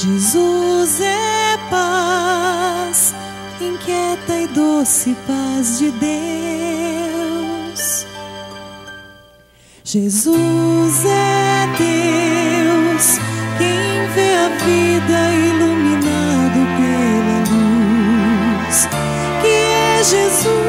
Jesus 0.00 1.00
é 1.00 1.58
paz, 1.68 3.12
inquieta 3.60 4.34
e 4.36 4.46
doce 4.46 5.16
paz 5.26 5.78
de 5.80 5.90
Deus. 5.90 6.06
Jesus 9.82 11.04
é 11.04 11.66
Deus, 11.76 13.18
quem 13.58 14.06
vê 14.14 14.36
a 14.36 14.48
vida 14.64 15.32
iluminado 15.48 16.60
pela 16.78 17.38
luz, 17.50 18.86
que 19.42 19.48
é 19.48 20.04
Jesus, 20.04 20.67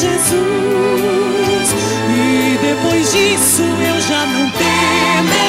Jesus. 0.00 0.38
E 2.08 2.58
depois 2.62 3.12
disso 3.12 3.62
eu 3.62 4.00
já 4.00 4.26
não 4.26 4.48
temerei, 4.50 5.47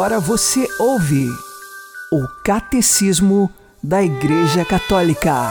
Agora 0.00 0.18
você 0.18 0.66
ouve 0.78 1.28
o 2.10 2.26
Catecismo 2.42 3.50
da 3.82 4.02
Igreja 4.02 4.64
Católica. 4.64 5.50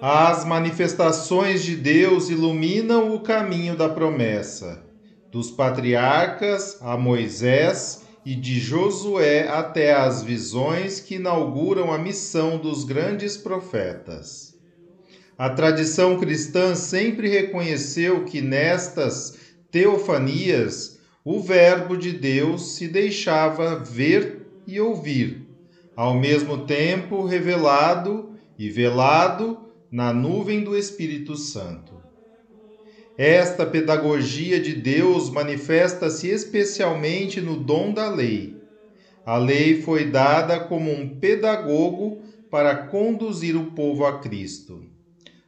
As 0.00 0.46
manifestações 0.46 1.62
de 1.62 1.76
Deus 1.76 2.30
iluminam 2.30 3.14
o 3.14 3.20
caminho 3.20 3.76
da 3.76 3.90
promessa, 3.90 4.82
dos 5.30 5.50
patriarcas 5.50 6.78
a 6.80 6.96
Moisés 6.96 8.02
e 8.24 8.34
de 8.34 8.58
Josué 8.58 9.46
até 9.48 9.92
as 9.92 10.22
visões 10.22 10.98
que 10.98 11.16
inauguram 11.16 11.92
a 11.92 11.98
missão 11.98 12.56
dos 12.56 12.84
grandes 12.84 13.36
profetas. 13.36 14.54
A 15.36 15.50
tradição 15.50 16.18
cristã 16.18 16.74
sempre 16.74 17.28
reconheceu 17.28 18.24
que 18.24 18.40
nestas 18.40 19.41
teofanias 19.72 21.00
o 21.24 21.40
Verbo 21.40 21.96
de 21.96 22.12
Deus 22.12 22.76
se 22.76 22.86
deixava 22.86 23.76
ver 23.76 24.46
e 24.66 24.78
ouvir, 24.78 25.48
ao 25.96 26.14
mesmo 26.14 26.66
tempo 26.66 27.24
revelado 27.24 28.34
e 28.58 28.68
velado 28.68 29.58
na 29.90 30.12
nuvem 30.12 30.62
do 30.62 30.76
Espírito 30.76 31.36
Santo. 31.36 31.94
Esta 33.16 33.64
pedagogia 33.64 34.60
de 34.60 34.74
Deus 34.74 35.30
manifesta-se 35.30 36.28
especialmente 36.28 37.40
no 37.40 37.56
dom 37.56 37.92
da 37.92 38.10
lei. 38.10 38.56
A 39.24 39.38
lei 39.38 39.80
foi 39.80 40.06
dada 40.06 40.60
como 40.60 40.90
um 40.90 41.08
pedagogo 41.18 42.20
para 42.50 42.74
conduzir 42.74 43.56
o 43.56 43.70
povo 43.72 44.04
a 44.04 44.18
Cristo. 44.18 44.82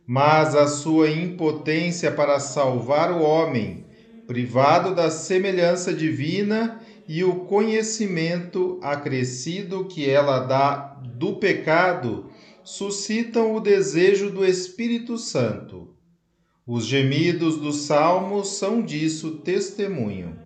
Mas 0.07 0.55
a 0.55 0.67
sua 0.67 1.11
impotência 1.11 2.13
para 2.13 2.39
salvar 2.39 3.11
o 3.11 3.23
homem, 3.23 3.84
privado 4.27 4.95
da 4.95 5.11
semelhança 5.11 5.93
divina 5.93 6.81
e 7.07 7.23
o 7.23 7.45
conhecimento 7.45 8.79
acrescido 8.83 9.85
que 9.85 10.09
ela 10.09 10.41
dá 10.41 10.99
do 11.17 11.37
pecado, 11.37 12.31
suscitam 12.63 13.55
o 13.55 13.61
desejo 13.61 14.31
do 14.31 14.45
Espírito 14.45 15.19
Santo. 15.19 15.95
Os 16.67 16.87
gemidos 16.87 17.59
dos 17.59 17.83
salmos 17.83 18.49
são 18.57 18.81
disso 18.81 19.33
testemunho. 19.39 20.44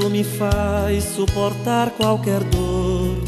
Santo 0.00 0.08
me 0.08 0.24
faz 0.24 1.04
suportar 1.04 1.90
qualquer 1.90 2.42
dor. 2.44 3.18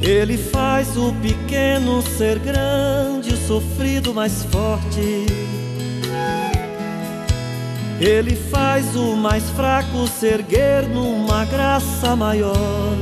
Ele 0.00 0.38
faz 0.38 0.96
o 0.96 1.12
pequeno 1.20 2.00
ser 2.16 2.38
grande, 2.38 3.34
o 3.34 3.36
sofrido 3.36 4.14
mais 4.14 4.42
forte. 4.44 5.26
Ele 8.00 8.34
faz 8.34 8.96
o 8.96 9.14
mais 9.16 9.44
fraco 9.50 10.08
se 10.08 10.26
erguer 10.28 10.88
numa 10.88 11.44
graça 11.44 12.16
maior. 12.16 12.96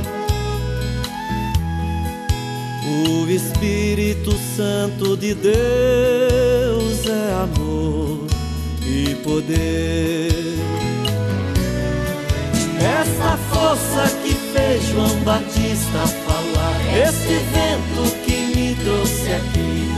O 3.07 3.29
Espírito 3.29 4.33
Santo 4.57 5.15
de 5.15 5.33
Deus 5.33 7.05
é 7.07 7.33
amor 7.43 8.27
e 8.85 9.15
poder. 9.23 10.88
Essa 12.79 13.37
força 13.51 14.09
que 14.23 14.33
fez 14.33 14.83
João 14.87 15.15
Batista 15.23 16.07
falar, 16.25 16.79
esse 16.95 17.35
vento 17.51 18.15
que 18.25 18.55
me 18.55 18.75
trouxe 18.75 19.33
aqui. 19.33 19.89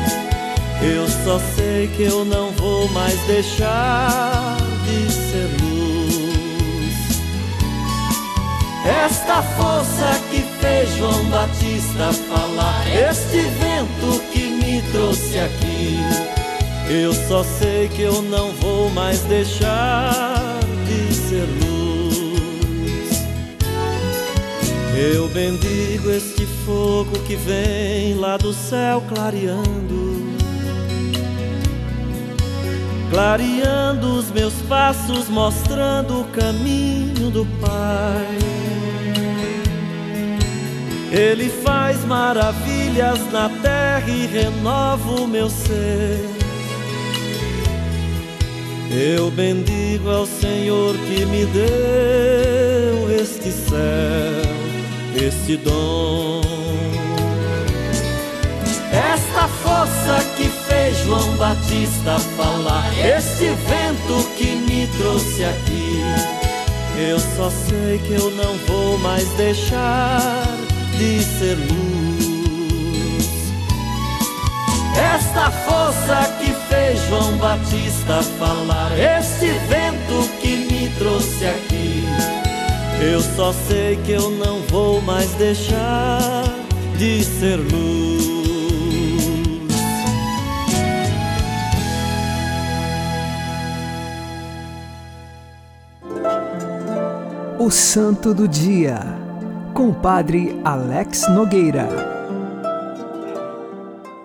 Eu 0.83 1.07
só 1.07 1.39
sei 1.55 1.87
que 1.95 2.03
eu 2.03 2.25
não 2.25 2.51
vou 2.53 2.89
mais 2.89 3.19
deixar 3.27 4.57
de 4.83 5.11
ser 5.11 5.47
luz. 5.61 6.01
Esta 8.83 9.43
força 9.43 10.19
que 10.31 10.41
fez 10.59 10.95
João 10.97 11.23
Batista 11.25 12.11
falar, 12.27 12.87
este 12.87 13.41
vento 13.41 14.19
que 14.31 14.49
me 14.49 14.81
trouxe 14.91 15.39
aqui. 15.39 15.99
Eu 16.89 17.13
só 17.13 17.43
sei 17.43 17.89
que 17.89 18.01
eu 18.01 18.23
não 18.23 18.51
vou 18.53 18.89
mais 18.89 19.19
deixar 19.21 20.59
de 20.87 21.13
ser 21.13 21.45
luz. 21.61 21.70
Eu 25.01 25.27
bendigo 25.29 26.11
este 26.11 26.45
fogo 26.65 27.17
que 27.25 27.35
vem 27.35 28.13
lá 28.15 28.37
do 28.37 28.53
céu 28.53 29.01
clareando 29.09 30.01
clareando 33.11 34.15
os 34.15 34.31
meus 34.31 34.53
passos, 34.69 35.27
mostrando 35.27 36.21
o 36.21 36.23
caminho 36.25 37.29
do 37.29 37.45
Pai. 37.59 38.37
Ele 41.11 41.49
faz 41.49 42.05
maravilhas 42.05 43.19
na 43.33 43.49
terra 43.49 44.09
e 44.09 44.25
renova 44.27 45.21
o 45.21 45.27
meu 45.27 45.49
ser. 45.49 46.25
Eu 48.89 49.29
bendigo 49.31 50.09
ao 50.09 50.25
Senhor 50.25 50.95
que 50.95 51.25
me 51.25 51.45
deu 51.47 53.21
este 53.21 53.51
céu, 53.51 54.41
este 55.15 55.57
dom. 55.57 56.41
Esta 58.91 59.47
força 59.47 60.23
que 60.35 60.47
fez 60.67 60.97
João 60.99 61.35
Batista 61.37 62.19
falar, 62.37 62.91
este 62.97 63.45
vento 63.45 64.27
que 64.37 64.55
me 64.55 64.87
trouxe 64.97 65.43
aqui. 65.43 66.01
Eu 66.97 67.19
só 67.19 67.49
sei 67.49 67.99
que 67.99 68.13
eu 68.13 68.31
não 68.31 68.55
vou 68.67 68.97
mais 68.99 69.27
deixar 69.29 70.47
de 70.97 71.23
ser 71.23 71.55
luz. 71.55 72.31
Esta 75.15 75.49
força 75.51 76.29
que 76.39 76.53
fez 76.69 76.99
João 77.07 77.37
Batista 77.37 78.21
falar, 78.37 78.91
este 78.97 79.47
vento 79.67 80.29
que 80.41 80.57
me 80.57 80.89
trouxe 80.97 81.45
aqui. 81.45 82.00
Eu 83.03 83.19
só 83.19 83.51
sei 83.51 83.95
que 84.05 84.11
eu 84.11 84.29
não 84.29 84.59
vou 84.67 85.01
mais 85.01 85.33
deixar 85.33 86.43
de 86.99 87.23
ser 87.23 87.55
luz. 87.57 88.21
O 97.57 97.71
Santo 97.71 98.35
do 98.35 98.47
Dia, 98.47 98.99
com 99.73 99.89
o 99.89 99.95
Padre 99.95 100.59
Alex 100.63 101.27
Nogueira. 101.31 101.87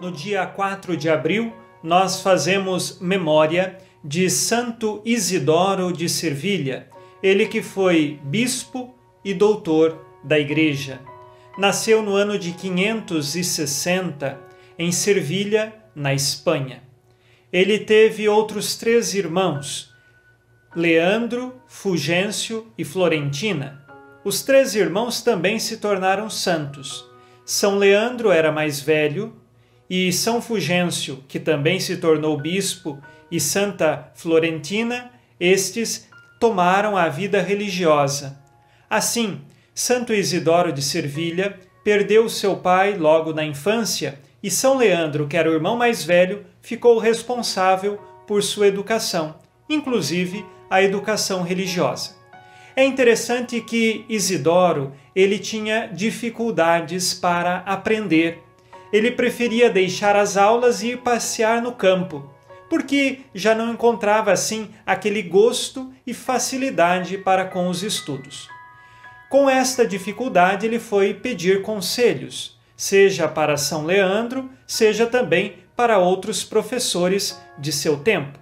No 0.02 0.12
dia 0.12 0.46
4 0.46 0.98
de 0.98 1.08
abril, 1.08 1.50
nós 1.82 2.20
fazemos 2.20 2.98
memória 3.00 3.78
de 4.04 4.28
Santo 4.28 5.00
Isidoro 5.02 5.92
de 5.92 6.10
Servilha, 6.10 6.88
ele 7.22 7.46
que 7.46 7.62
foi 7.62 8.20
bispo 8.22 8.94
e 9.24 9.32
doutor 9.34 10.04
da 10.22 10.38
Igreja. 10.38 11.00
Nasceu 11.58 12.02
no 12.02 12.14
ano 12.14 12.38
de 12.38 12.52
560 12.52 14.38
em 14.78 14.92
Servilha, 14.92 15.74
na 15.94 16.12
Espanha. 16.12 16.82
Ele 17.52 17.78
teve 17.78 18.28
outros 18.28 18.76
três 18.76 19.14
irmãos, 19.14 19.92
Leandro, 20.74 21.54
Fulgêncio 21.66 22.66
e 22.76 22.84
Florentina. 22.84 23.82
Os 24.22 24.42
três 24.42 24.74
irmãos 24.74 25.22
também 25.22 25.58
se 25.58 25.78
tornaram 25.78 26.28
santos. 26.28 27.08
São 27.44 27.78
Leandro 27.78 28.30
era 28.30 28.52
mais 28.52 28.80
velho 28.80 29.34
e 29.88 30.12
São 30.12 30.42
Fulgêncio, 30.42 31.24
que 31.28 31.38
também 31.38 31.78
se 31.78 31.96
tornou 31.96 32.36
bispo, 32.36 33.00
e 33.30 33.40
Santa 33.40 34.12
Florentina, 34.14 35.10
estes 35.38 36.05
tomaram 36.38 36.96
a 36.96 37.08
vida 37.08 37.40
religiosa. 37.40 38.38
Assim, 38.88 39.40
Santo 39.74 40.14
Isidoro 40.14 40.72
de 40.72 40.82
Servilha 40.82 41.58
perdeu 41.84 42.28
seu 42.28 42.56
pai 42.56 42.96
logo 42.96 43.32
na 43.32 43.44
infância 43.44 44.18
e 44.42 44.50
São 44.50 44.76
Leandro, 44.76 45.26
que 45.26 45.36
era 45.36 45.50
o 45.50 45.54
irmão 45.54 45.76
mais 45.76 46.04
velho, 46.04 46.44
ficou 46.60 46.98
responsável 46.98 47.98
por 48.26 48.42
sua 48.42 48.66
educação, 48.66 49.36
inclusive 49.68 50.44
a 50.70 50.82
educação 50.82 51.42
religiosa. 51.42 52.16
É 52.74 52.84
interessante 52.84 53.60
que 53.60 54.04
Isidoro 54.08 54.92
ele 55.14 55.38
tinha 55.38 55.86
dificuldades 55.86 57.14
para 57.14 57.58
aprender. 57.58 58.42
Ele 58.92 59.10
preferia 59.10 59.70
deixar 59.70 60.14
as 60.14 60.36
aulas 60.36 60.82
e 60.82 60.88
ir 60.88 60.98
passear 60.98 61.62
no 61.62 61.72
campo, 61.72 62.30
porque 62.68 63.20
já 63.34 63.54
não 63.54 63.72
encontrava 63.72 64.32
assim 64.32 64.70
aquele 64.84 65.22
gosto 65.22 65.92
e 66.06 66.12
facilidade 66.12 67.18
para 67.18 67.44
com 67.44 67.68
os 67.68 67.82
estudos. 67.82 68.48
Com 69.28 69.50
esta 69.50 69.86
dificuldade, 69.86 70.66
ele 70.66 70.78
foi 70.78 71.12
pedir 71.12 71.62
conselhos, 71.62 72.58
seja 72.76 73.26
para 73.26 73.56
São 73.56 73.84
Leandro, 73.84 74.48
seja 74.66 75.06
também 75.06 75.58
para 75.74 75.98
outros 75.98 76.44
professores 76.44 77.40
de 77.58 77.72
seu 77.72 77.98
tempo, 77.98 78.38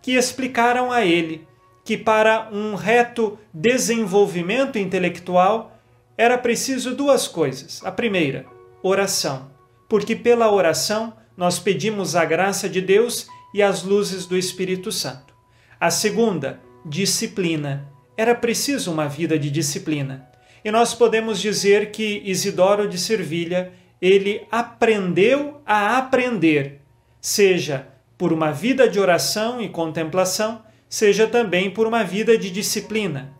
que 0.00 0.12
explicaram 0.12 0.90
a 0.90 1.04
ele 1.04 1.46
que 1.84 1.96
para 1.96 2.48
um 2.52 2.74
reto 2.74 3.38
desenvolvimento 3.52 4.78
intelectual 4.78 5.78
era 6.16 6.36
preciso 6.36 6.94
duas 6.94 7.26
coisas. 7.26 7.80
A 7.84 7.90
primeira, 7.90 8.44
oração, 8.82 9.50
porque 9.88 10.14
pela 10.14 10.52
oração 10.52 11.14
nós 11.36 11.58
pedimos 11.58 12.14
a 12.14 12.24
graça 12.24 12.68
de 12.68 12.80
Deus 12.80 13.28
e 13.52 13.62
as 13.62 13.82
luzes 13.82 14.26
do 14.26 14.36
Espírito 14.36 14.92
Santo. 14.92 15.34
A 15.80 15.90
segunda, 15.90 16.60
disciplina. 16.84 17.88
Era 18.16 18.34
preciso 18.34 18.92
uma 18.92 19.06
vida 19.08 19.38
de 19.38 19.50
disciplina. 19.50 20.28
E 20.64 20.70
nós 20.70 20.94
podemos 20.94 21.40
dizer 21.40 21.90
que 21.90 22.22
Isidoro 22.24 22.88
de 22.88 22.98
Servilha, 22.98 23.72
ele 24.00 24.42
aprendeu 24.50 25.60
a 25.64 25.98
aprender, 25.98 26.80
seja 27.20 27.86
por 28.16 28.32
uma 28.32 28.50
vida 28.50 28.88
de 28.88 28.98
oração 28.98 29.60
e 29.60 29.68
contemplação, 29.68 30.62
seja 30.88 31.26
também 31.26 31.70
por 31.70 31.86
uma 31.86 32.02
vida 32.02 32.36
de 32.36 32.50
disciplina. 32.50 33.32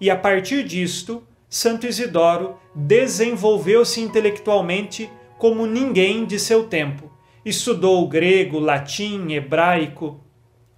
E 0.00 0.08
a 0.08 0.16
partir 0.16 0.62
disto, 0.64 1.22
Santo 1.48 1.86
Isidoro 1.86 2.56
desenvolveu-se 2.74 4.00
intelectualmente 4.00 5.10
como 5.36 5.66
ninguém 5.66 6.24
de 6.24 6.38
seu 6.38 6.64
tempo. 6.64 7.09
Estudou 7.44 8.06
grego, 8.08 8.58
latim, 8.58 9.32
hebraico, 9.32 10.20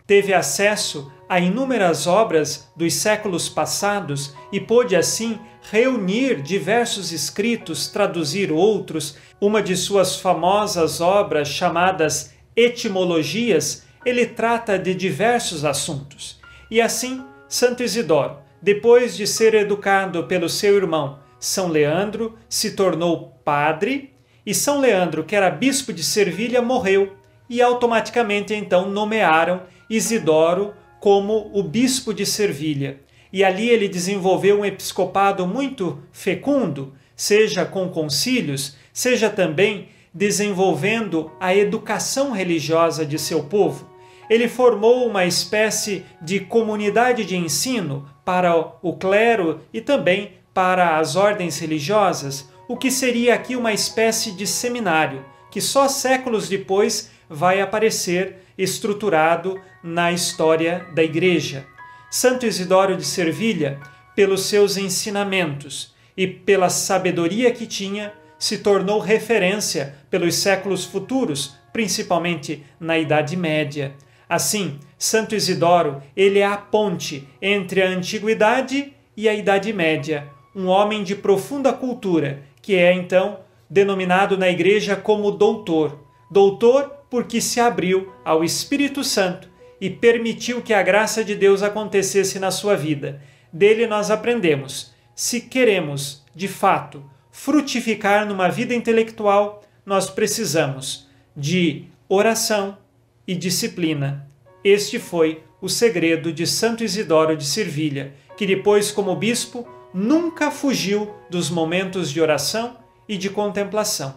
teve 0.07 0.33
acesso 0.33 1.11
a 1.29 1.41
inúmeras 1.41 2.07
obras 2.07 2.71
dos 2.77 2.95
séculos 2.95 3.49
passados 3.49 4.35
e 4.53 4.61
pôde 4.61 4.95
assim 4.95 5.39
reunir 5.71 6.43
diversos 6.43 7.13
escritos, 7.13 7.89
traduzir 7.89 8.53
outros. 8.53 9.17
Uma 9.41 9.63
de 9.63 9.77
suas 9.77 10.17
famosas 10.17 11.01
obras, 11.01 11.49
chamadas 11.49 12.35
Etimologias, 12.55 13.85
ele 14.05 14.27
trata 14.27 14.79
de 14.79 14.95
diversos 14.95 15.65
assuntos. 15.65 16.39
E 16.71 16.81
assim, 16.81 17.25
Santo 17.49 17.83
Isidoro, 17.83 18.37
depois 18.61 19.17
de 19.17 19.27
ser 19.27 19.55
educado 19.55 20.25
pelo 20.25 20.49
seu 20.49 20.77
irmão 20.77 21.19
São 21.41 21.69
Leandro, 21.69 22.37
se 22.49 22.73
tornou 22.73 23.41
padre, 23.43 24.12
e 24.45 24.55
São 24.55 24.81
Leandro, 24.81 25.25
que 25.25 25.37
era 25.37 25.51
bispo 25.51 25.93
de 25.93 26.03
Servilha, 26.03 26.61
morreu, 26.61 27.13
e 27.49 27.61
automaticamente 27.61 28.55
então 28.55 28.89
nomearam 28.89 29.63
Isidoro 29.89 30.73
como 31.01 31.51
o 31.53 31.63
bispo 31.63 32.15
de 32.15 32.25
Servilha. 32.25 33.01
E 33.33 33.45
ali 33.45 33.69
ele 33.69 33.89
desenvolveu 33.89 34.61
um 34.61 34.65
episcopado 34.65 35.47
muito 35.47 36.03
fecundo, 36.13 36.95
seja 37.15 37.65
com 37.65 37.89
concílios, 37.89 38.77
seja 38.93 39.29
também 39.29 39.89
desenvolvendo 40.15 41.31
a 41.41 41.55
educação 41.55 42.31
religiosa 42.31 43.05
de 43.05 43.19
seu 43.19 43.45
povo 43.45 43.93
ele 44.33 44.49
formou 44.49 45.07
uma 45.07 45.27
espécie 45.27 46.07
de 46.23 46.41
comunidade 46.41 47.23
de 47.23 47.37
ensino 47.37 48.09
para 48.25 48.57
o 48.81 48.95
clero 48.95 49.61
e 49.75 49.81
também 49.81 50.33
para 50.55 50.97
as 50.97 51.17
ordens 51.17 51.59
religiosas, 51.59 52.49
o 52.73 52.77
que 52.79 52.91
seria 52.91 53.35
aqui 53.35 53.55
uma 53.55 53.75
espécie 53.75 54.33
de 54.33 54.47
seminário, 54.47 55.23
que 55.51 55.61
só 55.61 55.89
séculos 55.89 56.49
depois 56.49 57.11
vai 57.29 57.61
aparecer 57.61 58.47
estruturado 58.57 59.61
na 59.85 60.11
história 60.11 60.87
da 60.95 61.03
Igreja. 61.05 61.67
Santo 62.11 62.47
Isidoro 62.47 62.97
de 62.97 63.05
Servilha, 63.05 63.79
pelos 64.17 64.47
seus 64.47 64.79
ensinamentos 64.79 65.95
e 66.17 66.27
pela 66.27 66.71
sabedoria 66.71 67.53
que 67.53 67.67
tinha, 67.67 68.15
se 68.39 68.57
tornou 68.57 69.01
referência 69.01 69.95
pelos 70.09 70.37
séculos 70.37 70.87
futuros, 70.87 71.55
principalmente 71.75 72.65
na 72.81 72.99
Idade 72.99 73.37
Média. 73.37 73.93
Assim, 74.27 74.81
Santo 74.97 75.35
Isidoro, 75.35 76.03
ele 76.17 76.39
é 76.39 76.47
a 76.47 76.57
ponte 76.57 77.29
entre 77.43 77.83
a 77.83 77.89
antiguidade 77.89 78.95
e 79.15 79.29
a 79.29 79.35
Idade 79.35 79.75
Média, 79.75 80.27
um 80.57 80.69
homem 80.69 81.05
de 81.05 81.15
profunda 81.15 81.71
cultura, 81.71 82.51
que 82.63 82.77
é 82.77 82.95
então 82.95 83.41
denominado 83.69 84.39
na 84.39 84.49
igreja 84.49 84.97
como 84.97 85.33
doutor. 85.33 86.07
Doutor 86.31 86.91
porque 87.11 87.41
se 87.43 87.61
abriu 87.61 88.11
ao 88.25 88.43
Espírito 88.43 89.05
Santo 89.05 89.51
e 89.81 89.91
permitiu 89.91 90.63
que 90.63 90.73
a 90.73 90.83
graça 90.83 91.25
de 91.25 91.35
Deus 91.35 91.63
acontecesse 91.63 92.39
na 92.39 92.51
sua 92.51 92.77
vida. 92.77 93.21
Dele 93.53 93.87
nós 93.87 94.11
aprendemos: 94.11 94.95
se 95.15 95.41
queremos, 95.41 96.25
de 96.35 96.49
fato, 96.49 97.05
frutificar 97.31 98.27
numa 98.27 98.49
vida 98.49 98.75
intelectual, 98.75 99.63
nós 99.85 100.09
precisamos 100.09 101.09
de 101.37 101.87
oração 102.09 102.79
e 103.27 103.35
disciplina. 103.35 104.29
Este 104.63 104.99
foi 104.99 105.43
o 105.61 105.69
segredo 105.69 106.33
de 106.33 106.47
Santo 106.47 106.85
Isidoro 106.85 107.37
de 107.37 107.45
Servilha, 107.45 108.15
que 108.37 108.47
depois, 108.47 108.91
como 108.91 109.17
bispo, 109.17 109.67
nunca 109.93 110.51
fugiu 110.51 111.15
dos 111.29 111.51
momentos 111.51 112.11
de 112.11 112.21
oração 112.21 112.77
e 113.09 113.17
de 113.17 113.29
contemplação. 113.31 114.17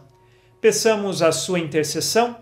Peçamos 0.61 1.21
a 1.21 1.31
sua 1.31 1.59
intercessão. 1.59 2.37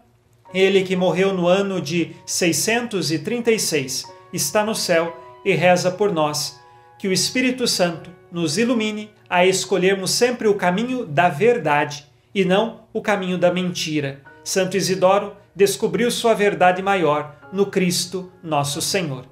Ele 0.54 0.84
que 0.84 0.96
morreu 0.96 1.34
no 1.34 1.48
ano 1.48 1.82
de 1.82 2.16
636 2.26 4.06
está 4.32 4.64
no 4.64 4.76
céu 4.76 5.18
e 5.44 5.54
reza 5.54 5.92
por 5.92 6.12
nós. 6.12 6.60
Que 7.00 7.08
o 7.08 7.12
Espírito 7.12 7.68
Santo 7.68 8.10
nos 8.32 8.58
ilumine 8.58 9.12
a 9.30 9.46
escolhermos 9.46 10.12
sempre 10.12 10.48
o 10.48 10.56
caminho 10.56 11.06
da 11.06 11.28
verdade 11.28 12.06
e 12.34 12.46
não 12.46 12.82
o 12.94 13.02
caminho 13.02 13.38
da 13.38 13.52
mentira. 13.52 14.22
Santo 14.44 14.78
Isidoro 14.78 15.36
descobriu 15.56 16.10
sua 16.12 16.34
verdade 16.34 16.82
maior 16.82 17.36
no 17.52 17.66
Cristo 17.66 18.32
nosso 18.44 18.82
Senhor. 18.82 19.26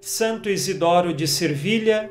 Santo 0.00 0.48
Isidoro 0.48 1.12
de 1.12 1.26
Servilha, 1.26 2.10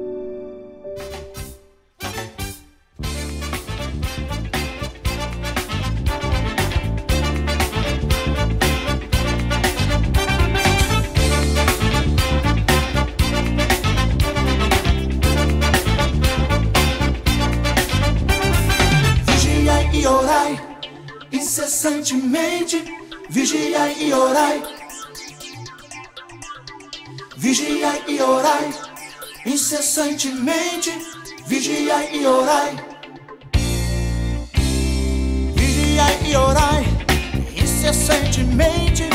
Vigiai 27.41 28.03
e 28.05 28.21
orai, 28.21 28.71
incessantemente, 29.45 30.91
vigiai 31.47 32.21
e 32.21 32.27
orai. 32.27 32.75
Vigiai 35.55 36.29
e 36.29 36.35
orai, 36.35 36.85
incessantemente, 37.55 39.09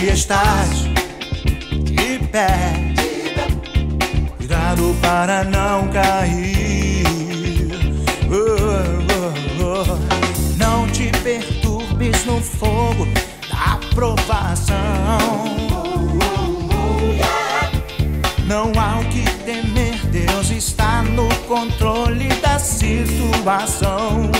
que 0.00 0.06
estás 0.06 0.84
de 1.84 2.18
pé. 2.32 2.94
Cuidado 4.38 4.96
para 5.02 5.44
não 5.44 5.88
cair. 5.88 7.04
Oh, 8.30 8.56
oh, 9.12 9.84
oh. 9.84 10.56
Não 10.56 10.86
te 10.86 11.10
perturbes 11.22 12.24
no 12.24 12.40
fogo 12.40 13.06
da 13.50 13.78
provação. 13.94 15.18
Não 18.46 18.72
há 18.80 19.00
o 19.00 19.04
que 19.10 19.22
temer, 19.44 19.98
Deus 20.06 20.50
está 20.50 21.02
no 21.02 21.28
controle 21.46 22.28
da 22.40 22.58
situação. 22.58 24.30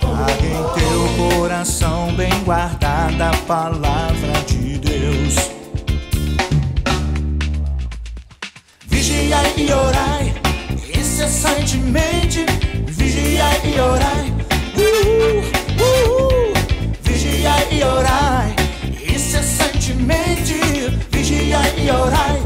Traga 0.00 0.46
em 0.46 0.74
teu 0.74 0.79
coração 1.20 2.14
bem 2.14 2.32
guardada 2.44 3.28
a 3.28 3.36
palavra 3.46 4.32
de 4.46 4.78
Deus. 4.78 5.34
Vigiai 8.86 9.52
e 9.58 9.70
orai, 9.70 10.34
incessantemente, 10.98 12.46
vigiai 12.86 13.60
e 13.64 13.80
orai. 13.80 14.32
Uh, 14.76 15.40
uh, 15.52 15.82
uh. 15.82 16.54
Vigiai 17.02 17.68
e 17.70 17.84
orai, 17.84 18.56
incessantemente, 19.14 20.54
vigiai 21.10 21.84
e 21.84 21.90
orai. 21.90 22.39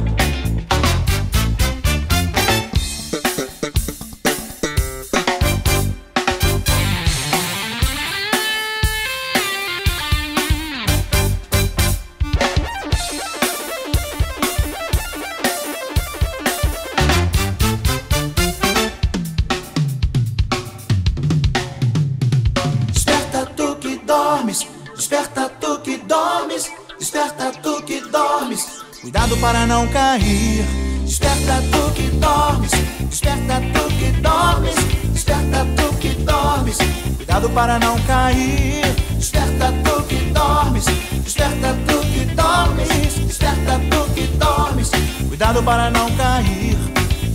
Dormes, 26.15 26.71
desperta 26.99 27.51
tu 27.63 27.83
que 27.83 28.01
dormes. 28.01 28.67
Cuidado 29.01 29.37
para 29.39 29.67
não 29.67 29.87
cair. 29.89 30.65
Desperta 31.05 31.63
tu 31.73 31.93
que 31.95 32.09
dormes, 32.25 32.71
desperta 33.11 33.61
tu 33.75 33.83
que 33.99 34.11
dormes, 34.23 34.75
desperta 35.13 35.67
tu 35.77 35.97
que 35.99 36.11
dormes. 36.31 36.79
Cuidado 37.17 37.51
para 37.51 37.79
não 37.79 37.99
cair. 38.03 38.85
Desperta 39.19 39.73
tu 39.85 40.03
que 40.05 40.17
dormes, 40.33 40.85
desperta 41.25 41.75
tu 41.87 41.99
que 42.13 42.25
dormes, 42.41 42.89
desperta 43.27 43.81
tu 43.91 44.15
que 44.15 44.27
dormes. 44.45 44.91
Cuidado 45.29 45.63
para 45.63 45.91
não 45.91 46.11
cair. 46.17 46.79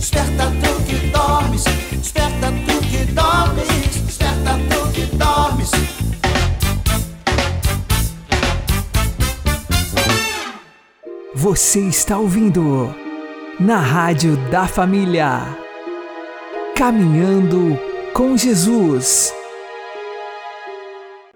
Desperta 0.00 0.46
tu 0.62 0.72
que 0.84 0.96
dormes, 1.08 1.64
desperta 2.02 2.46
tu 2.66 2.80
que 2.90 3.04
dormes, 3.12 3.68
Você 11.42 11.80
está 11.80 12.18
ouvindo 12.18 12.94
na 13.58 13.78
Rádio 13.78 14.36
da 14.50 14.68
Família. 14.68 15.56
Caminhando 16.76 17.78
com 18.12 18.36
Jesus. 18.36 19.32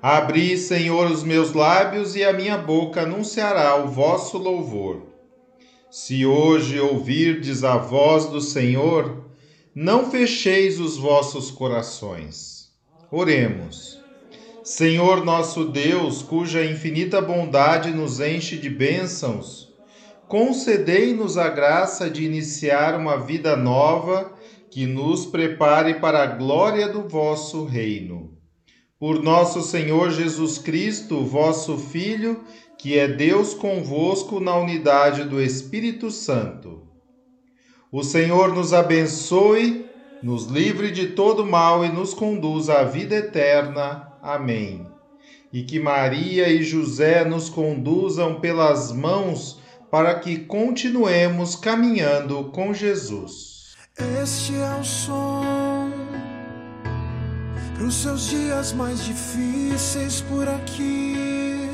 Abri, 0.03 0.59
Senhor, 0.59 1.11
os 1.11 1.23
meus 1.23 1.55
lábios 1.55 2.15
e 2.17 2.23
a 2.23 2.35
minha 2.35 2.59
boca 2.59 3.01
anunciará 3.01 3.83
o 3.83 3.89
vosso 3.89 4.37
louvor. 4.37 5.07
Se 5.91 6.27
hoje 6.27 6.79
ouvirdes 6.79 7.65
a 7.65 7.79
voz 7.79 8.27
do 8.27 8.43
Senhor, 8.43 9.25
não 9.75 10.11
fecheis 10.11 10.79
os 10.79 10.99
vossos 10.99 11.51
corações. 11.51 12.69
Oremos. 13.11 13.99
Senhor 14.63 15.25
nosso 15.25 15.65
Deus, 15.65 16.21
cuja 16.21 16.63
infinita 16.63 17.23
bondade 17.23 17.91
nos 17.91 18.21
enche 18.21 18.59
de 18.59 18.69
bênçãos, 18.69 19.64
concedei-nos 20.29 21.37
a 21.37 21.49
graça 21.49 22.09
de 22.09 22.25
iniciar 22.25 22.99
uma 22.99 23.17
vida 23.17 23.57
nova 23.57 24.33
que 24.71 24.87
nos 24.87 25.25
prepare 25.27 25.95
para 25.95 26.23
a 26.23 26.27
glória 26.27 26.89
do 26.89 27.09
vosso 27.09 27.65
reino. 27.65 28.37
Por 28.99 29.23
nosso 29.23 29.63
Senhor 29.63 30.11
Jesus 30.11 30.59
Cristo, 30.59 31.25
vosso 31.25 31.77
Filho, 31.77 32.43
que 32.79 32.99
é 32.99 33.07
Deus 33.07 33.55
convosco 33.55 34.41
na 34.41 34.57
unidade 34.57 35.25
do 35.25 35.41
Espírito 35.41 36.11
Santo. 36.11 36.83
O 37.93 38.03
Senhor 38.03 38.53
nos 38.53 38.73
abençoe, 38.73 39.87
nos 40.23 40.47
livre 40.47 40.91
de 40.91 41.09
todo 41.09 41.47
mal 41.47 41.85
e 41.85 41.89
nos 41.89 42.13
conduza 42.13 42.81
à 42.81 42.85
vida 42.85 43.15
eterna. 43.15 44.09
Amém. 44.21 44.87
E 45.53 45.63
que 45.63 45.79
Maria 45.79 46.49
e 46.49 46.63
José 46.63 47.25
nos 47.25 47.49
conduzam 47.49 48.41
pelas 48.41 48.91
mãos 48.91 49.63
para 49.95 50.19
que 50.19 50.39
continuemos 50.39 51.55
caminhando 51.55 52.47
com 52.47 52.75
Jesus. 52.75 53.77
Este 54.21 54.57
é 54.57 54.81
o 54.81 54.83
som 54.83 55.89
para 57.77 57.85
os 57.85 57.95
seus 58.03 58.29
dias 58.29 58.73
mais 58.73 59.05
difíceis 59.05 60.21
por 60.23 60.49
aqui. 60.49 61.71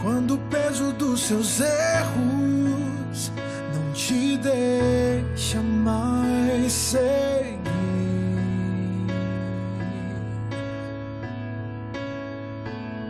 Quando 0.00 0.34
o 0.34 0.38
peso 0.48 0.92
dos 0.92 1.22
seus 1.22 1.58
erros 1.58 3.32
não 3.74 3.92
te 3.92 4.38
deixa 4.38 5.60
mais 5.60 6.72
seguir. 6.72 7.56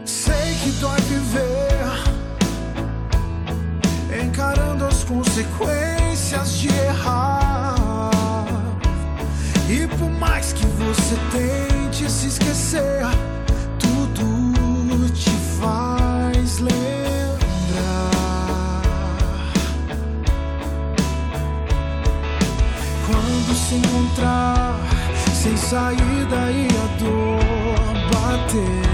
Sei 0.06 0.54
que 0.64 0.70
dói 0.80 1.00
viver 1.02 2.05
encarando 4.36 4.84
as 4.84 5.02
consequências 5.02 6.58
de 6.58 6.68
errar. 6.68 8.10
E 9.66 9.86
por 9.96 10.10
mais 10.10 10.52
que 10.52 10.66
você 10.66 11.16
tente 11.32 12.10
se 12.10 12.26
esquecer, 12.26 13.06
tudo 13.78 15.08
te 15.10 15.30
faz 15.58 16.58
lembrar. 16.58 18.12
Quando 23.06 23.54
se 23.54 23.76
encontrar 23.76 24.78
sem 25.34 25.56
saída 25.56 26.50
e 26.50 26.68
a 26.76 26.86
dor 26.98 27.40
bater. 28.12 28.85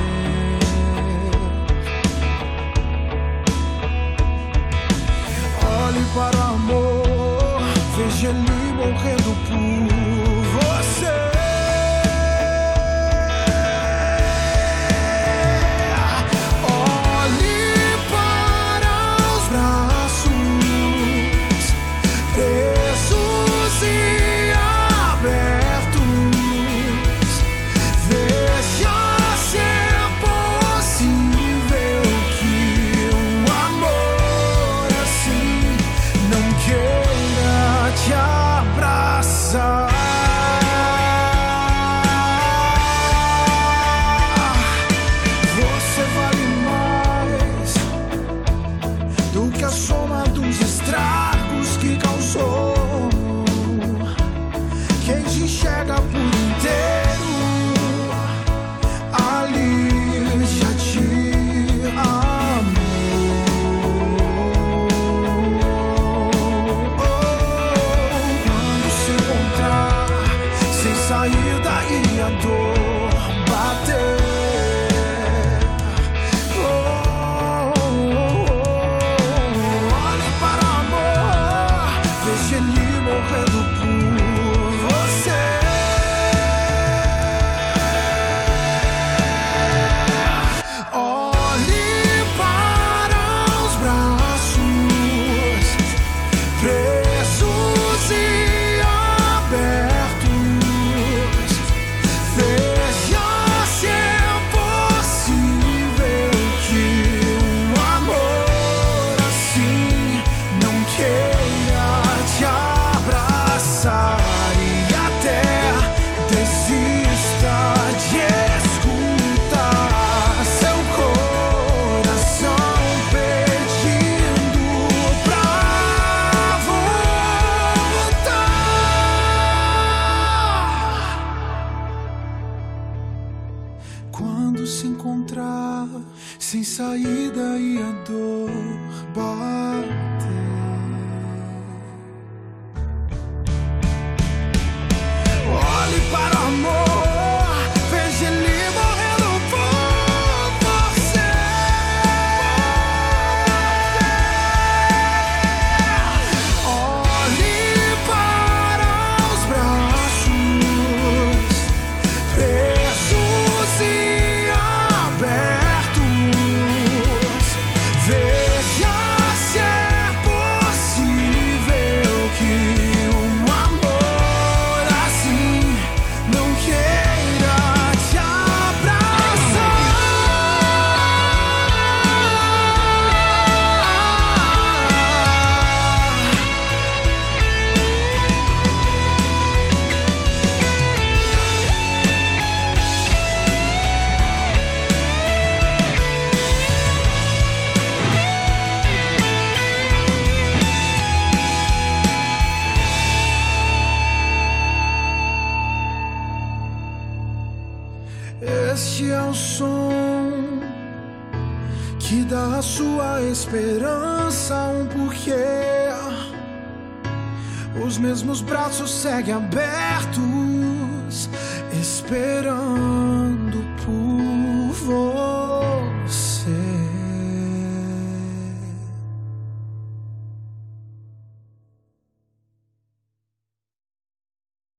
Para 6.14 6.44
amor, 6.44 7.62
veja 7.96 8.28
ele 8.28 8.72
morrendo 8.74 9.34
por 9.48 10.21